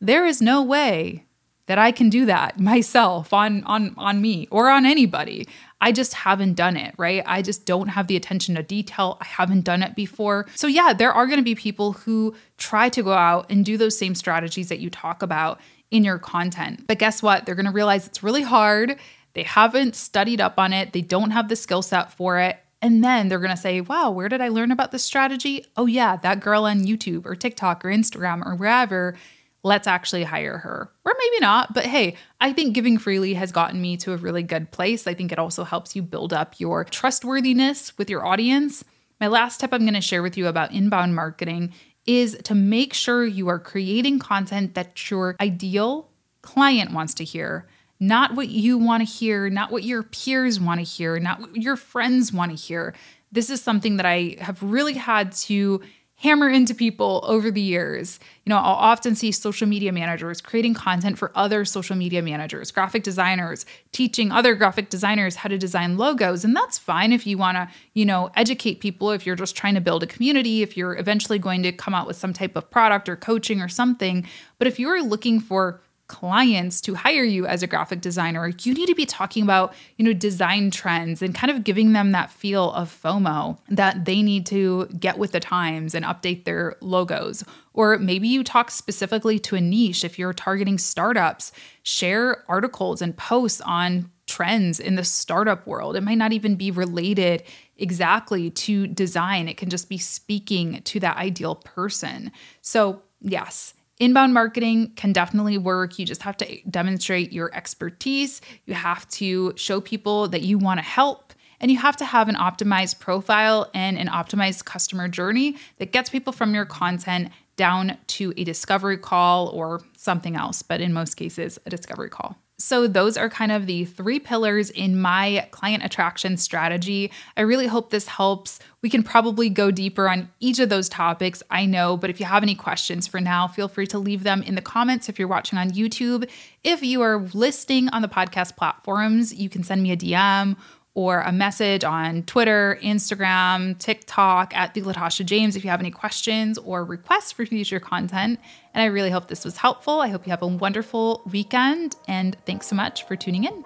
There 0.00 0.26
is 0.26 0.42
no 0.42 0.62
way 0.62 1.24
that 1.66 1.78
I 1.78 1.92
can 1.92 2.10
do 2.10 2.26
that 2.26 2.58
myself 2.58 3.32
on 3.32 3.62
on 3.64 3.94
on 3.96 4.20
me 4.20 4.48
or 4.50 4.70
on 4.70 4.84
anybody. 4.84 5.46
I 5.80 5.90
just 5.90 6.14
haven't 6.14 6.54
done 6.54 6.76
it, 6.76 6.94
right? 6.96 7.22
I 7.26 7.42
just 7.42 7.66
don't 7.66 7.88
have 7.88 8.06
the 8.06 8.16
attention 8.16 8.54
to 8.54 8.62
detail. 8.62 9.18
I 9.20 9.24
haven't 9.24 9.62
done 9.62 9.82
it 9.82 9.96
before. 9.96 10.46
So 10.54 10.66
yeah, 10.66 10.92
there 10.92 11.12
are 11.12 11.26
going 11.26 11.38
to 11.38 11.44
be 11.44 11.56
people 11.56 11.92
who 11.92 12.36
try 12.56 12.88
to 12.90 13.02
go 13.02 13.12
out 13.12 13.50
and 13.50 13.64
do 13.64 13.76
those 13.76 13.98
same 13.98 14.14
strategies 14.14 14.68
that 14.68 14.78
you 14.78 14.90
talk 14.90 15.22
about 15.22 15.60
in 15.90 16.04
your 16.04 16.18
content. 16.18 16.86
But 16.86 16.98
guess 16.98 17.22
what? 17.22 17.46
They're 17.46 17.54
going 17.56 17.66
to 17.66 17.72
realize 17.72 18.06
it's 18.06 18.22
really 18.22 18.42
hard. 18.42 18.96
They 19.34 19.42
haven't 19.42 19.96
studied 19.96 20.40
up 20.40 20.58
on 20.58 20.72
it. 20.72 20.92
They 20.92 21.00
don't 21.00 21.30
have 21.30 21.48
the 21.48 21.56
skill 21.56 21.82
set 21.82 22.12
for 22.12 22.38
it. 22.38 22.58
And 22.80 23.02
then 23.02 23.28
they're 23.28 23.38
going 23.38 23.50
to 23.50 23.56
say, 23.56 23.80
wow, 23.80 24.10
where 24.10 24.28
did 24.28 24.40
I 24.40 24.48
learn 24.48 24.72
about 24.72 24.90
this 24.90 25.04
strategy? 25.04 25.64
Oh, 25.76 25.86
yeah, 25.86 26.16
that 26.16 26.40
girl 26.40 26.64
on 26.64 26.84
YouTube 26.84 27.26
or 27.26 27.36
TikTok 27.36 27.84
or 27.84 27.88
Instagram 27.88 28.44
or 28.44 28.56
wherever 28.56 29.16
let's 29.64 29.86
actually 29.86 30.24
hire 30.24 30.58
her. 30.58 30.90
Or 31.04 31.14
maybe 31.18 31.40
not, 31.40 31.72
but 31.72 31.84
hey, 31.84 32.16
I 32.40 32.52
think 32.52 32.74
giving 32.74 32.98
freely 32.98 33.34
has 33.34 33.52
gotten 33.52 33.80
me 33.80 33.96
to 33.98 34.12
a 34.12 34.16
really 34.16 34.42
good 34.42 34.70
place. 34.70 35.06
I 35.06 35.14
think 35.14 35.30
it 35.30 35.38
also 35.38 35.64
helps 35.64 35.94
you 35.94 36.02
build 36.02 36.32
up 36.32 36.58
your 36.58 36.84
trustworthiness 36.84 37.96
with 37.96 38.10
your 38.10 38.26
audience. 38.26 38.84
My 39.20 39.28
last 39.28 39.60
tip 39.60 39.72
I'm 39.72 39.82
going 39.82 39.94
to 39.94 40.00
share 40.00 40.22
with 40.22 40.36
you 40.36 40.48
about 40.48 40.72
inbound 40.72 41.14
marketing 41.14 41.72
is 42.06 42.36
to 42.44 42.54
make 42.54 42.92
sure 42.92 43.24
you 43.24 43.48
are 43.48 43.60
creating 43.60 44.18
content 44.18 44.74
that 44.74 45.10
your 45.10 45.36
ideal 45.40 46.08
client 46.42 46.92
wants 46.92 47.14
to 47.14 47.24
hear. 47.24 47.68
Not 48.00 48.34
what 48.34 48.48
you 48.48 48.78
want 48.78 49.06
to 49.06 49.12
hear, 49.12 49.48
not 49.48 49.70
what 49.70 49.84
your 49.84 50.02
peers 50.02 50.58
want 50.58 50.80
to 50.80 50.84
hear, 50.84 51.20
not 51.20 51.40
what 51.40 51.54
your 51.54 51.76
friends 51.76 52.32
want 52.32 52.50
to 52.50 52.56
hear. 52.56 52.94
This 53.30 53.48
is 53.48 53.62
something 53.62 53.96
that 53.98 54.06
I 54.06 54.36
have 54.40 54.60
really 54.60 54.94
had 54.94 55.30
to 55.32 55.80
hammer 56.22 56.48
into 56.48 56.72
people 56.72 57.20
over 57.26 57.50
the 57.50 57.60
years. 57.60 58.20
You 58.44 58.50
know, 58.50 58.56
I'll 58.56 58.74
often 58.74 59.16
see 59.16 59.32
social 59.32 59.66
media 59.66 59.90
managers 59.90 60.40
creating 60.40 60.74
content 60.74 61.18
for 61.18 61.32
other 61.34 61.64
social 61.64 61.96
media 61.96 62.22
managers, 62.22 62.70
graphic 62.70 63.02
designers 63.02 63.66
teaching 63.90 64.30
other 64.30 64.54
graphic 64.54 64.88
designers 64.88 65.34
how 65.34 65.48
to 65.48 65.58
design 65.58 65.98
logos. 65.98 66.44
And 66.44 66.54
that's 66.54 66.78
fine 66.78 67.12
if 67.12 67.26
you 67.26 67.38
want 67.38 67.56
to, 67.56 67.68
you 67.94 68.04
know, 68.04 68.30
educate 68.36 68.80
people, 68.80 69.10
if 69.10 69.26
you're 69.26 69.34
just 69.34 69.56
trying 69.56 69.74
to 69.74 69.80
build 69.80 70.04
a 70.04 70.06
community, 70.06 70.62
if 70.62 70.76
you're 70.76 70.96
eventually 70.96 71.40
going 71.40 71.64
to 71.64 71.72
come 71.72 71.92
out 71.92 72.06
with 72.06 72.16
some 72.16 72.32
type 72.32 72.54
of 72.54 72.70
product 72.70 73.08
or 73.08 73.16
coaching 73.16 73.60
or 73.60 73.68
something. 73.68 74.24
But 74.58 74.68
if 74.68 74.78
you're 74.78 75.02
looking 75.02 75.40
for 75.40 75.80
clients 76.12 76.82
to 76.82 76.94
hire 76.94 77.24
you 77.24 77.46
as 77.46 77.62
a 77.62 77.66
graphic 77.66 78.02
designer, 78.02 78.52
you 78.62 78.74
need 78.74 78.86
to 78.86 78.94
be 78.94 79.06
talking 79.06 79.42
about, 79.42 79.72
you 79.96 80.04
know, 80.04 80.12
design 80.12 80.70
trends 80.70 81.22
and 81.22 81.34
kind 81.34 81.50
of 81.50 81.64
giving 81.64 81.94
them 81.94 82.12
that 82.12 82.30
feel 82.30 82.70
of 82.72 82.94
FOMO 83.02 83.58
that 83.70 84.04
they 84.04 84.20
need 84.20 84.44
to 84.44 84.86
get 85.00 85.16
with 85.16 85.32
the 85.32 85.40
times 85.40 85.94
and 85.94 86.04
update 86.04 86.44
their 86.44 86.76
logos. 86.82 87.42
Or 87.72 87.98
maybe 87.98 88.28
you 88.28 88.44
talk 88.44 88.70
specifically 88.70 89.38
to 89.38 89.56
a 89.56 89.60
niche 89.60 90.04
if 90.04 90.18
you're 90.18 90.34
targeting 90.34 90.76
startups, 90.76 91.50
share 91.82 92.44
articles 92.46 93.00
and 93.00 93.16
posts 93.16 93.62
on 93.62 94.10
trends 94.26 94.78
in 94.78 94.96
the 94.96 95.04
startup 95.04 95.66
world. 95.66 95.96
It 95.96 96.02
might 96.02 96.18
not 96.18 96.34
even 96.34 96.56
be 96.56 96.70
related 96.70 97.42
exactly 97.78 98.50
to 98.50 98.86
design. 98.86 99.48
It 99.48 99.56
can 99.56 99.70
just 99.70 99.88
be 99.88 99.98
speaking 99.98 100.82
to 100.82 101.00
that 101.00 101.16
ideal 101.16 101.54
person. 101.54 102.32
So, 102.60 103.02
yes, 103.22 103.72
Inbound 104.02 104.34
marketing 104.34 104.90
can 104.96 105.12
definitely 105.12 105.58
work. 105.58 105.96
You 105.96 106.04
just 106.04 106.22
have 106.22 106.36
to 106.38 106.60
demonstrate 106.68 107.32
your 107.32 107.54
expertise. 107.54 108.40
You 108.64 108.74
have 108.74 109.08
to 109.10 109.52
show 109.54 109.80
people 109.80 110.26
that 110.26 110.42
you 110.42 110.58
want 110.58 110.78
to 110.78 110.84
help. 110.84 111.32
And 111.60 111.70
you 111.70 111.78
have 111.78 111.96
to 111.98 112.04
have 112.04 112.28
an 112.28 112.34
optimized 112.34 112.98
profile 112.98 113.70
and 113.72 113.96
an 113.96 114.08
optimized 114.08 114.64
customer 114.64 115.06
journey 115.06 115.56
that 115.78 115.92
gets 115.92 116.10
people 116.10 116.32
from 116.32 116.52
your 116.52 116.64
content 116.64 117.30
down 117.54 117.96
to 118.08 118.34
a 118.36 118.42
discovery 118.42 118.98
call 118.98 119.46
or 119.50 119.82
something 119.96 120.34
else, 120.34 120.62
but 120.62 120.80
in 120.80 120.92
most 120.92 121.14
cases, 121.14 121.60
a 121.64 121.70
discovery 121.70 122.08
call. 122.08 122.36
So, 122.62 122.86
those 122.86 123.16
are 123.16 123.28
kind 123.28 123.50
of 123.50 123.66
the 123.66 123.84
three 123.84 124.20
pillars 124.20 124.70
in 124.70 125.00
my 125.00 125.48
client 125.50 125.84
attraction 125.84 126.36
strategy. 126.36 127.10
I 127.36 127.40
really 127.40 127.66
hope 127.66 127.90
this 127.90 128.06
helps. 128.06 128.60
We 128.82 128.88
can 128.88 129.02
probably 129.02 129.50
go 129.50 129.70
deeper 129.70 130.08
on 130.08 130.30
each 130.38 130.60
of 130.60 130.68
those 130.68 130.88
topics, 130.88 131.42
I 131.50 131.66
know, 131.66 131.96
but 131.96 132.08
if 132.08 132.20
you 132.20 132.26
have 132.26 132.42
any 132.42 132.54
questions 132.54 133.08
for 133.08 133.20
now, 133.20 133.48
feel 133.48 133.68
free 133.68 133.86
to 133.88 133.98
leave 133.98 134.22
them 134.22 134.42
in 134.42 134.54
the 134.54 134.62
comments 134.62 135.08
if 135.08 135.18
you're 135.18 135.28
watching 135.28 135.58
on 135.58 135.70
YouTube. 135.70 136.28
If 136.62 136.82
you 136.82 137.02
are 137.02 137.18
listening 137.34 137.88
on 137.88 138.02
the 138.02 138.08
podcast 138.08 138.56
platforms, 138.56 139.34
you 139.34 139.48
can 139.48 139.64
send 139.64 139.82
me 139.82 139.90
a 139.90 139.96
DM 139.96 140.56
or 140.94 141.20
a 141.20 141.32
message 141.32 141.84
on 141.84 142.22
Twitter, 142.24 142.78
Instagram, 142.82 143.78
TikTok 143.78 144.54
at 144.54 144.74
the 144.74 144.82
Latasha 144.82 145.24
James 145.24 145.56
if 145.56 145.64
you 145.64 145.70
have 145.70 145.80
any 145.80 145.90
questions 145.90 146.58
or 146.58 146.84
requests 146.84 147.32
for 147.32 147.46
future 147.46 147.80
content. 147.80 148.38
And 148.74 148.82
I 148.82 148.86
really 148.86 149.10
hope 149.10 149.28
this 149.28 149.44
was 149.44 149.56
helpful. 149.56 150.00
I 150.00 150.08
hope 150.08 150.26
you 150.26 150.30
have 150.30 150.42
a 150.42 150.46
wonderful 150.46 151.22
weekend 151.30 151.96
and 152.08 152.36
thanks 152.44 152.66
so 152.66 152.76
much 152.76 153.06
for 153.06 153.16
tuning 153.16 153.44
in. 153.44 153.64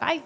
Bye. 0.00 0.22